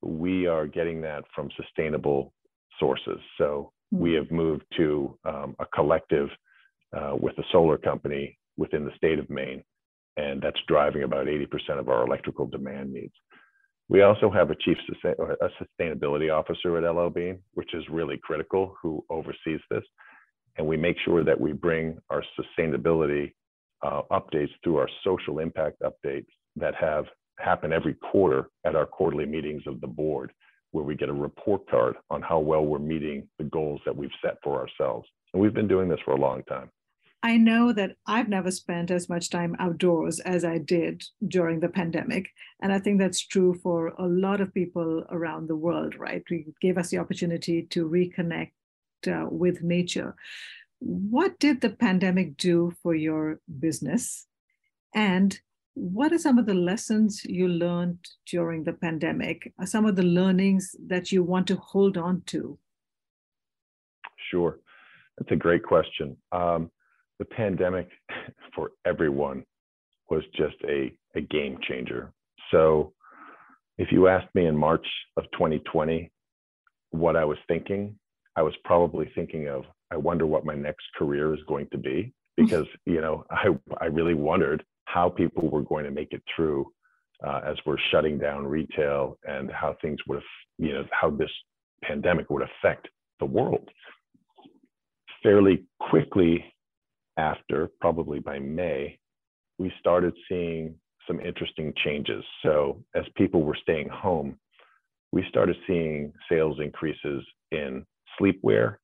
we 0.02 0.48
are 0.48 0.68
getting 0.68 1.02
that 1.02 1.24
from 1.36 1.50
sustainable 1.58 2.34
sources. 2.80 3.20
So 3.38 3.72
mm-hmm. 3.94 4.04
we 4.04 4.14
have 4.14 4.32
moved 4.32 4.64
to 4.78 5.18
um, 5.26 5.56
a 5.60 5.66
collective 5.74 6.30
uh, 6.96 7.16
with 7.20 7.38
a 7.38 7.44
solar 7.52 7.78
company 7.78 8.38
within 8.56 8.86
the 8.86 8.96
state 8.96 9.20
of 9.20 9.30
Maine, 9.30 9.64
and 10.16 10.42
that's 10.42 10.60
driving 10.68 11.04
about 11.04 11.28
80% 11.28 11.48
of 11.80 11.90
our 11.90 12.06
electrical 12.06 12.48
demand 12.48 12.94
needs. 12.94 13.14
We 13.90 14.02
also 14.02 14.30
have 14.30 14.52
a 14.52 14.56
chief 14.56 14.78
a 15.06 15.50
sustainability 15.64 16.34
officer 16.34 16.78
at 16.78 16.90
LL 16.90 17.10
Bean, 17.10 17.40
which 17.54 17.74
is 17.74 17.84
really 17.90 18.20
critical, 18.22 18.76
who 18.82 19.04
oversees 19.10 19.62
this. 19.70 19.84
And 20.58 20.68
we 20.68 20.76
make 20.76 20.98
sure 21.06 21.24
that 21.24 21.40
we 21.40 21.54
bring 21.54 21.98
our 22.10 22.24
sustainability 22.38 23.34
uh, 23.84 24.02
updates 24.12 24.50
through 24.64 24.78
our 24.78 24.90
social 25.04 25.40
impact 25.40 25.82
updates 25.82 26.28
that 26.56 26.76
have 26.76 27.06
happen 27.40 27.72
every 27.72 27.94
quarter 27.94 28.50
at 28.66 28.76
our 28.76 28.86
quarterly 28.86 29.26
meetings 29.26 29.64
of 29.68 29.80
the 29.80 29.88
board, 29.88 30.34
where 30.72 30.84
we 30.84 30.96
get 30.96 31.10
a 31.10 31.14
report 31.14 31.70
card 31.70 31.96
on 32.10 32.22
how 32.22 32.40
well 32.40 32.66
we're 32.66 32.80
meeting 32.80 33.28
the 33.38 33.46
goals 33.46 33.80
that 33.86 33.96
we've 33.96 34.10
set 34.22 34.38
for 34.44 34.60
ourselves. 34.60 35.08
And 35.34 35.42
we've 35.42 35.54
been 35.54 35.68
doing 35.68 35.88
this 35.88 36.00
for 36.04 36.12
a 36.12 36.20
long 36.20 36.44
time. 36.44 36.70
I 37.28 37.36
know 37.36 37.74
that 37.74 37.98
I've 38.06 38.30
never 38.30 38.52
spent 38.52 38.90
as 38.90 39.10
much 39.10 39.30
time 39.30 39.54
outdoors 39.60 40.22
as 40.22 40.46
I 40.46 40.60
did 40.60 41.04
during 41.28 41.60
the 41.60 41.68
pandemic. 41.68 42.30
And 42.62 42.72
I 42.72 42.80
think 42.80 43.00
that's 43.00 43.28
true 43.28 43.54
for 43.62 43.88
a 44.00 44.08
lot 44.08 44.40
of 44.40 44.54
people 44.54 45.04
around 45.10 45.50
the 45.50 45.58
world, 45.58 45.96
right? 45.98 46.24
It 46.30 46.46
gave 46.62 46.78
us 46.78 46.90
the 46.90 47.00
opportunity 47.00 47.64
to 47.64 47.90
reconnect 47.90 48.54
uh, 49.08 49.26
with 49.30 49.62
nature. 49.62 50.16
What 50.80 51.38
did 51.38 51.60
the 51.60 51.72
pandemic 51.72 52.38
do 52.38 52.72
for 52.82 52.96
your 52.96 53.42
business? 53.60 54.26
And 54.96 55.38
what 55.74 56.14
are 56.14 56.20
some 56.20 56.38
of 56.38 56.46
the 56.46 56.54
lessons 56.54 57.26
you 57.26 57.50
learned 57.50 58.00
during 58.32 58.64
the 58.64 58.72
pandemic? 58.72 59.52
Are 59.60 59.68
Some 59.68 59.86
of 59.86 59.98
the 59.98 60.10
learnings 60.22 60.78
that 60.88 61.12
you 61.12 61.24
want 61.24 61.48
to 61.48 61.58
hold 61.58 61.98
on 61.98 62.22
to? 62.28 62.58
Sure. 64.32 64.62
That's 65.18 65.34
a 65.34 65.36
great 65.36 65.64
question. 65.64 66.16
Um, 66.32 66.72
the 67.20 67.26
pandemic 67.26 67.90
for 68.56 68.72
everyone 68.86 69.44
was 70.10 70.24
just 70.36 70.56
a, 70.68 70.92
a 71.16 71.22
game 71.22 71.58
changer. 71.68 72.12
So, 72.52 72.94
if 73.78 73.92
you 73.92 74.08
asked 74.08 74.34
me 74.34 74.48
in 74.48 74.58
March 74.58 74.86
of 75.18 75.26
2020 75.34 76.10
what 76.92 77.16
I 77.16 77.26
was 77.26 77.38
thinking, 77.48 77.96
I 78.36 78.42
was 78.42 78.54
probably 78.64 79.12
thinking 79.14 79.50
of, 79.50 79.66
I 79.92 79.98
wonder 79.98 80.26
what 80.26 80.46
my 80.46 80.56
next 80.56 80.86
career 80.98 81.34
is 81.34 81.42
going 81.48 81.68
to 81.72 81.78
be 81.78 82.14
because, 82.38 82.66
you 82.86 83.02
know, 83.02 83.26
I, 83.30 83.48
I 83.80 83.86
really 83.86 84.14
wondered 84.14 84.64
how 84.86 85.10
people 85.10 85.50
were 85.50 85.64
going 85.64 85.86
to 85.86 85.92
make 85.92 86.12
it 86.12 86.24
through 86.36 86.72
uh, 87.26 87.42
as 87.46 87.58
we're 87.66 87.78
shutting 87.92 88.18
down 88.18 88.46
retail 88.46 89.18
and 89.28 89.52
how 89.52 89.76
things 89.82 90.00
would 90.08 90.16
have, 90.16 90.24
you 90.58 90.74
know, 90.74 90.86
how 90.92 91.10
this 91.10 91.32
pandemic 91.84 92.30
would 92.30 92.44
affect 92.44 92.88
the 93.20 93.26
world. 93.26 93.68
Fairly 95.24 95.66
quickly 95.80 96.46
after, 97.18 97.70
probably 97.82 98.20
by 98.20 98.40
May, 98.40 98.98
we 99.58 99.72
started 99.80 100.14
seeing 100.30 100.76
some 101.08 101.20
interesting 101.20 101.74
changes. 101.84 102.24
So 102.44 102.84
as 102.96 103.04
people 103.16 103.44
were 103.44 103.58
staying 103.62 103.90
home, 103.90 104.38
we 105.12 105.26
started 105.30 105.56
seeing 105.66 106.14
sales 106.30 106.60
increases 106.62 107.26
in 107.52 107.86
sleepwear, 108.20 108.76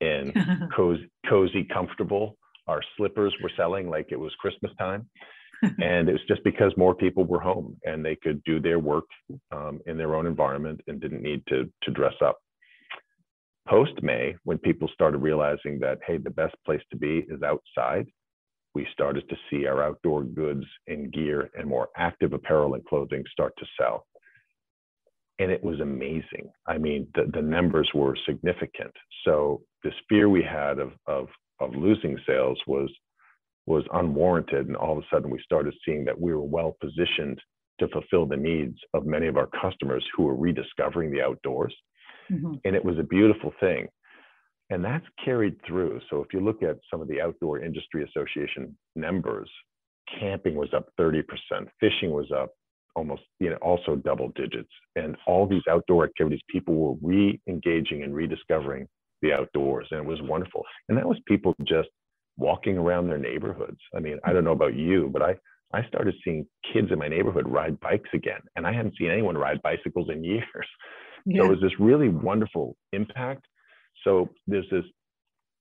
in 0.00 0.32
cozy, 0.76 1.10
cozy, 1.28 1.64
comfortable. 1.72 2.36
Our 2.68 2.80
slippers 2.96 3.34
were 3.42 3.50
selling 3.56 3.90
like 3.90 4.06
it 4.10 4.18
was 4.18 4.32
Christmas 4.40 4.72
time. 4.78 5.08
and 5.62 6.08
it 6.08 6.12
was 6.12 6.20
just 6.28 6.44
because 6.44 6.72
more 6.76 6.94
people 6.94 7.24
were 7.24 7.40
home 7.40 7.76
and 7.84 8.04
they 8.04 8.16
could 8.16 8.42
do 8.44 8.60
their 8.60 8.78
work 8.78 9.04
um, 9.52 9.80
in 9.86 9.96
their 9.96 10.14
own 10.14 10.26
environment 10.26 10.80
and 10.88 11.00
didn't 11.00 11.22
need 11.22 11.42
to, 11.48 11.70
to 11.82 11.90
dress 11.90 12.14
up 12.22 12.38
post 13.68 14.02
May, 14.02 14.36
when 14.44 14.58
people 14.58 14.88
started 14.92 15.18
realizing 15.18 15.78
that, 15.80 15.98
hey, 16.06 16.18
the 16.18 16.30
best 16.30 16.54
place 16.64 16.82
to 16.90 16.96
be 16.96 17.24
is 17.28 17.42
outside, 17.42 18.06
we 18.74 18.86
started 18.92 19.28
to 19.28 19.36
see 19.48 19.66
our 19.66 19.82
outdoor 19.82 20.24
goods 20.24 20.64
and 20.88 21.12
gear 21.12 21.50
and 21.56 21.68
more 21.68 21.88
active 21.96 22.32
apparel 22.32 22.74
and 22.74 22.84
clothing 22.84 23.24
start 23.30 23.54
to 23.58 23.66
sell. 23.78 24.06
And 25.38 25.50
it 25.50 25.62
was 25.62 25.80
amazing. 25.80 26.50
I 26.66 26.78
mean, 26.78 27.08
the, 27.14 27.30
the 27.32 27.42
numbers 27.42 27.88
were 27.94 28.16
significant. 28.26 28.92
So 29.24 29.62
this 29.82 29.94
fear 30.08 30.28
we 30.28 30.42
had 30.42 30.78
of, 30.78 30.92
of, 31.06 31.28
of 31.60 31.74
losing 31.74 32.18
sales 32.26 32.58
was, 32.66 32.90
was 33.66 33.84
unwarranted. 33.92 34.66
And 34.66 34.76
all 34.76 34.98
of 34.98 35.04
a 35.04 35.06
sudden, 35.12 35.30
we 35.30 35.40
started 35.42 35.74
seeing 35.84 36.04
that 36.04 36.20
we 36.20 36.32
were 36.32 36.44
well 36.44 36.76
positioned 36.80 37.40
to 37.80 37.88
fulfill 37.88 38.26
the 38.26 38.36
needs 38.36 38.78
of 38.92 39.06
many 39.06 39.26
of 39.26 39.36
our 39.36 39.48
customers 39.60 40.04
who 40.16 40.24
were 40.24 40.36
rediscovering 40.36 41.10
the 41.10 41.22
outdoors 41.22 41.74
Mm-hmm. 42.30 42.54
And 42.64 42.76
it 42.76 42.84
was 42.84 42.98
a 42.98 43.02
beautiful 43.02 43.52
thing. 43.60 43.88
And 44.70 44.84
that's 44.84 45.04
carried 45.22 45.56
through. 45.66 46.00
So 46.10 46.22
if 46.22 46.32
you 46.32 46.40
look 46.40 46.62
at 46.62 46.78
some 46.90 47.00
of 47.00 47.08
the 47.08 47.20
Outdoor 47.20 47.60
Industry 47.60 48.04
Association 48.04 48.76
numbers, 48.96 49.50
camping 50.18 50.56
was 50.56 50.70
up 50.74 50.88
30%, 50.98 51.22
fishing 51.80 52.12
was 52.12 52.30
up 52.34 52.50
almost, 52.96 53.22
you 53.40 53.50
know, 53.50 53.56
also 53.56 53.96
double 53.96 54.32
digits. 54.34 54.70
And 54.96 55.16
all 55.26 55.46
these 55.46 55.62
outdoor 55.68 56.04
activities, 56.04 56.40
people 56.48 56.74
were 56.74 56.94
re 57.02 57.40
engaging 57.48 58.02
and 58.02 58.14
rediscovering 58.14 58.86
the 59.22 59.32
outdoors. 59.32 59.86
And 59.90 60.00
it 60.00 60.06
was 60.06 60.20
wonderful. 60.22 60.62
And 60.88 60.96
that 60.96 61.06
was 61.06 61.18
people 61.26 61.54
just 61.66 61.88
walking 62.36 62.78
around 62.78 63.08
their 63.08 63.18
neighborhoods. 63.18 63.78
I 63.94 64.00
mean, 64.00 64.18
I 64.24 64.32
don't 64.32 64.44
know 64.44 64.52
about 64.52 64.74
you, 64.74 65.10
but 65.12 65.22
I, 65.22 65.36
I 65.72 65.86
started 65.88 66.14
seeing 66.24 66.46
kids 66.72 66.88
in 66.90 66.98
my 66.98 67.08
neighborhood 67.08 67.48
ride 67.48 67.78
bikes 67.80 68.10
again. 68.12 68.40
And 68.56 68.66
I 68.66 68.72
hadn't 68.72 68.96
seen 68.96 69.10
anyone 69.10 69.36
ride 69.36 69.60
bicycles 69.62 70.08
in 70.10 70.24
years. 70.24 70.44
Yeah. 71.26 71.40
So 71.40 71.46
it 71.46 71.50
was 71.50 71.60
this 71.60 71.80
really 71.80 72.08
wonderful 72.08 72.76
impact. 72.92 73.46
So 74.04 74.28
there's 74.46 74.68
this 74.70 74.84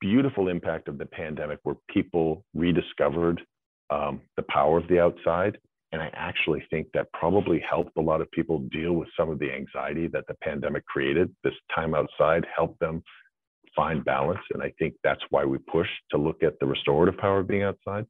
beautiful 0.01 0.49
impact 0.49 0.87
of 0.87 0.97
the 0.97 1.05
pandemic 1.05 1.59
where 1.63 1.75
people 1.89 2.43
rediscovered 2.53 3.41
um, 3.89 4.21
the 4.35 4.43
power 4.49 4.77
of 4.77 4.87
the 4.87 4.99
outside. 4.99 5.57
And 5.91 6.01
I 6.01 6.09
actually 6.13 6.63
think 6.69 6.87
that 6.93 7.07
probably 7.13 7.63
helped 7.67 7.95
a 7.97 8.01
lot 8.01 8.19
of 8.19 8.29
people 8.31 8.59
deal 8.71 8.93
with 8.93 9.07
some 9.15 9.29
of 9.29 9.39
the 9.39 9.51
anxiety 9.51 10.07
that 10.07 10.25
the 10.27 10.33
pandemic 10.43 10.85
created. 10.87 11.33
This 11.43 11.53
time 11.73 11.93
outside 11.93 12.45
helped 12.53 12.79
them 12.79 13.03
find 13.75 14.03
balance. 14.03 14.41
And 14.53 14.61
I 14.61 14.73
think 14.79 14.95
that's 15.03 15.21
why 15.29 15.45
we 15.45 15.59
push 15.59 15.87
to 16.11 16.17
look 16.17 16.43
at 16.43 16.59
the 16.59 16.65
restorative 16.65 17.17
power 17.17 17.39
of 17.39 17.47
being 17.47 17.63
outside. 17.63 18.05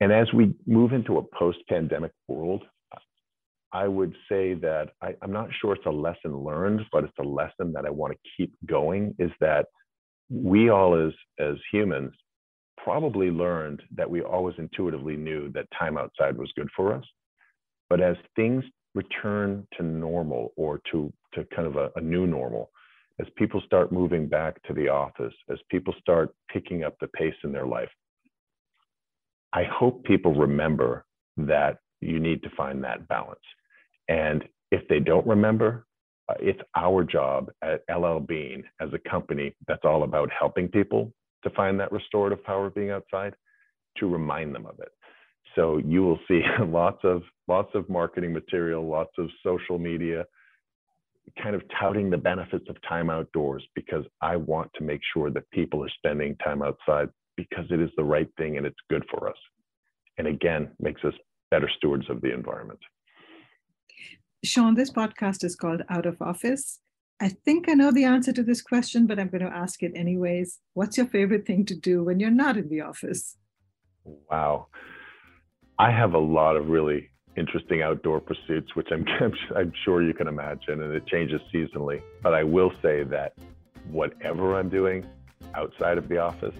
And 0.00 0.12
as 0.12 0.32
we 0.32 0.54
move 0.66 0.92
into 0.92 1.18
a 1.18 1.22
post 1.36 1.58
pandemic 1.68 2.12
world, 2.28 2.64
I 3.72 3.86
would 3.86 4.14
say 4.28 4.54
that 4.54 4.90
I, 5.02 5.14
am 5.22 5.32
not 5.32 5.50
sure 5.60 5.74
it's 5.74 5.86
a 5.86 5.90
lesson 5.90 6.36
learned, 6.38 6.80
but 6.90 7.04
it's 7.04 7.18
a 7.20 7.22
lesson 7.22 7.72
that 7.74 7.84
I 7.84 7.90
want 7.90 8.14
to 8.14 8.30
keep 8.36 8.52
going 8.66 9.14
is 9.18 9.30
that 9.40 9.66
we 10.30 10.70
all 10.70 10.94
as 10.94 11.12
as 11.38 11.56
humans 11.72 12.12
probably 12.76 13.30
learned 13.30 13.82
that 13.96 14.08
we 14.08 14.22
always 14.22 14.54
intuitively 14.58 15.16
knew 15.16 15.50
that 15.52 15.66
time 15.78 15.98
outside 15.98 16.36
was 16.36 16.50
good 16.56 16.68
for 16.76 16.94
us. 16.94 17.04
But 17.90 18.00
as 18.00 18.16
things 18.36 18.64
return 18.94 19.66
to 19.76 19.82
normal 19.82 20.52
or 20.56 20.80
to, 20.92 21.12
to 21.34 21.44
kind 21.54 21.66
of 21.66 21.76
a, 21.76 21.90
a 21.96 22.00
new 22.00 22.26
normal, 22.26 22.70
as 23.20 23.26
people 23.36 23.60
start 23.66 23.92
moving 23.92 24.28
back 24.28 24.62
to 24.64 24.72
the 24.72 24.88
office, 24.88 25.34
as 25.50 25.58
people 25.70 25.94
start 26.00 26.30
picking 26.52 26.84
up 26.84 26.94
the 27.00 27.08
pace 27.08 27.34
in 27.44 27.52
their 27.52 27.66
life, 27.66 27.90
I 29.52 29.64
hope 29.64 30.04
people 30.04 30.34
remember 30.34 31.04
that 31.36 31.78
you 32.00 32.20
need 32.20 32.42
to 32.42 32.50
find 32.56 32.84
that 32.84 33.08
balance. 33.08 33.40
And 34.08 34.44
if 34.70 34.86
they 34.88 35.00
don't 35.00 35.26
remember, 35.26 35.86
uh, 36.28 36.34
it's 36.40 36.60
our 36.76 37.04
job 37.04 37.50
at 37.62 37.82
LL 37.90 38.18
Bean 38.18 38.64
as 38.80 38.90
a 38.92 39.10
company 39.10 39.54
that's 39.66 39.84
all 39.84 40.02
about 40.02 40.30
helping 40.36 40.68
people 40.68 41.12
to 41.44 41.50
find 41.50 41.78
that 41.80 41.92
restorative 41.92 42.44
power 42.44 42.66
of 42.66 42.74
being 42.74 42.90
outside 42.90 43.34
to 43.98 44.08
remind 44.08 44.54
them 44.54 44.66
of 44.66 44.78
it. 44.80 44.90
So 45.54 45.78
you 45.78 46.02
will 46.02 46.18
see 46.28 46.42
lots 46.66 46.98
of 47.04 47.22
lots 47.46 47.70
of 47.74 47.88
marketing 47.88 48.32
material, 48.32 48.86
lots 48.86 49.12
of 49.18 49.28
social 49.42 49.78
media 49.78 50.24
kind 51.42 51.54
of 51.54 51.62
touting 51.78 52.10
the 52.10 52.16
benefits 52.16 52.66
of 52.68 52.76
time 52.88 53.10
outdoors 53.10 53.62
because 53.74 54.04
I 54.20 54.36
want 54.36 54.70
to 54.74 54.84
make 54.84 55.00
sure 55.12 55.30
that 55.30 55.50
people 55.50 55.84
are 55.84 55.90
spending 55.90 56.36
time 56.36 56.62
outside 56.62 57.08
because 57.36 57.66
it 57.70 57.80
is 57.80 57.90
the 57.96 58.04
right 58.04 58.28
thing 58.36 58.56
and 58.56 58.66
it's 58.66 58.78
good 58.90 59.04
for 59.10 59.28
us. 59.28 59.36
And 60.16 60.26
again, 60.26 60.70
makes 60.80 61.04
us 61.04 61.14
better 61.50 61.70
stewards 61.76 62.08
of 62.10 62.20
the 62.20 62.32
environment. 62.32 62.80
Shawn, 64.44 64.76
this 64.76 64.92
podcast 64.92 65.42
is 65.42 65.56
called 65.56 65.82
Out 65.88 66.06
of 66.06 66.22
Office. 66.22 66.78
I 67.20 67.28
think 67.28 67.68
I 67.68 67.74
know 67.74 67.90
the 67.90 68.04
answer 68.04 68.32
to 68.32 68.42
this 68.44 68.62
question, 68.62 69.08
but 69.08 69.18
I'm 69.18 69.30
going 69.30 69.44
to 69.44 69.52
ask 69.52 69.82
it 69.82 69.90
anyways. 69.96 70.60
What's 70.74 70.96
your 70.96 71.06
favorite 71.06 71.44
thing 71.44 71.66
to 71.66 71.74
do 71.74 72.04
when 72.04 72.20
you're 72.20 72.30
not 72.30 72.56
in 72.56 72.68
the 72.68 72.80
office? 72.82 73.36
Wow. 74.04 74.68
I 75.80 75.90
have 75.90 76.14
a 76.14 76.18
lot 76.18 76.56
of 76.56 76.68
really 76.68 77.10
interesting 77.36 77.82
outdoor 77.82 78.20
pursuits, 78.20 78.76
which 78.76 78.86
I'm, 78.92 79.04
I'm 79.56 79.72
sure 79.84 80.04
you 80.04 80.14
can 80.14 80.28
imagine, 80.28 80.82
and 80.82 80.94
it 80.94 81.04
changes 81.08 81.40
seasonally. 81.52 82.00
But 82.22 82.34
I 82.34 82.44
will 82.44 82.70
say 82.80 83.02
that 83.04 83.32
whatever 83.90 84.56
I'm 84.56 84.68
doing 84.68 85.04
outside 85.54 85.98
of 85.98 86.08
the 86.08 86.18
office, 86.18 86.54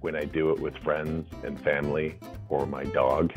when 0.00 0.16
I 0.16 0.24
do 0.24 0.50
it 0.50 0.58
with 0.58 0.74
friends 0.78 1.30
and 1.44 1.60
family 1.60 2.18
or 2.48 2.64
my 2.64 2.84
dog, 2.84 3.34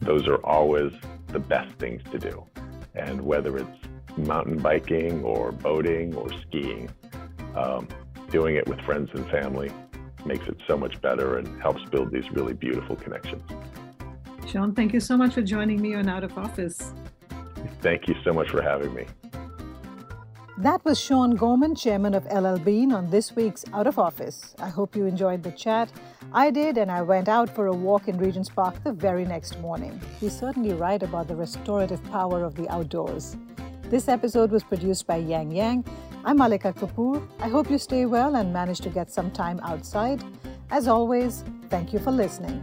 those 0.00 0.28
are 0.28 0.38
always 0.46 0.92
the 1.28 1.40
best 1.40 1.76
things 1.80 2.00
to 2.12 2.18
do. 2.20 2.46
And 2.94 3.22
whether 3.22 3.56
it's 3.56 3.78
mountain 4.16 4.58
biking 4.58 5.22
or 5.22 5.52
boating 5.52 6.14
or 6.14 6.28
skiing, 6.42 6.90
um, 7.56 7.88
doing 8.30 8.56
it 8.56 8.66
with 8.68 8.80
friends 8.80 9.10
and 9.14 9.26
family 9.30 9.70
makes 10.24 10.46
it 10.46 10.56
so 10.66 10.76
much 10.76 11.00
better 11.00 11.38
and 11.38 11.60
helps 11.60 11.84
build 11.90 12.12
these 12.12 12.30
really 12.32 12.54
beautiful 12.54 12.96
connections. 12.96 13.42
Shawn, 14.46 14.74
thank 14.74 14.92
you 14.92 15.00
so 15.00 15.16
much 15.16 15.34
for 15.34 15.42
joining 15.42 15.80
me 15.80 15.94
on 15.94 16.08
Out 16.08 16.24
of 16.24 16.36
Office. 16.36 16.92
Thank 17.80 18.08
you 18.08 18.14
so 18.24 18.32
much 18.32 18.50
for 18.50 18.62
having 18.62 18.92
me. 18.94 19.06
That 20.58 20.84
was 20.84 21.00
Shawn 21.00 21.30
Gorman, 21.34 21.74
chairman 21.74 22.12
of 22.12 22.26
LL 22.26 22.58
Bean, 22.58 22.92
on 22.92 23.08
this 23.08 23.34
week's 23.34 23.64
Out 23.72 23.86
of 23.86 23.98
Office. 23.98 24.54
I 24.58 24.68
hope 24.68 24.94
you 24.94 25.06
enjoyed 25.06 25.42
the 25.42 25.50
chat. 25.50 25.90
I 26.34 26.50
did, 26.50 26.76
and 26.76 26.90
I 26.90 27.00
went 27.00 27.26
out 27.26 27.48
for 27.48 27.68
a 27.68 27.72
walk 27.72 28.06
in 28.06 28.18
Regent's 28.18 28.50
Park 28.50 28.74
the 28.84 28.92
very 28.92 29.24
next 29.24 29.58
morning. 29.60 29.98
He's 30.20 30.38
certainly 30.38 30.74
right 30.74 31.02
about 31.02 31.26
the 31.26 31.34
restorative 31.34 32.04
power 32.10 32.44
of 32.44 32.54
the 32.54 32.68
outdoors. 32.68 33.34
This 33.84 34.08
episode 34.08 34.50
was 34.50 34.62
produced 34.62 35.06
by 35.06 35.16
Yang 35.16 35.52
Yang. 35.52 35.84
I'm 36.22 36.36
Malika 36.36 36.74
Kapoor. 36.74 37.26
I 37.40 37.48
hope 37.48 37.70
you 37.70 37.78
stay 37.78 38.04
well 38.04 38.36
and 38.36 38.52
manage 38.52 38.80
to 38.80 38.90
get 38.90 39.10
some 39.10 39.30
time 39.30 39.58
outside. 39.60 40.22
As 40.70 40.86
always, 40.86 41.44
thank 41.70 41.94
you 41.94 41.98
for 41.98 42.10
listening. 42.10 42.62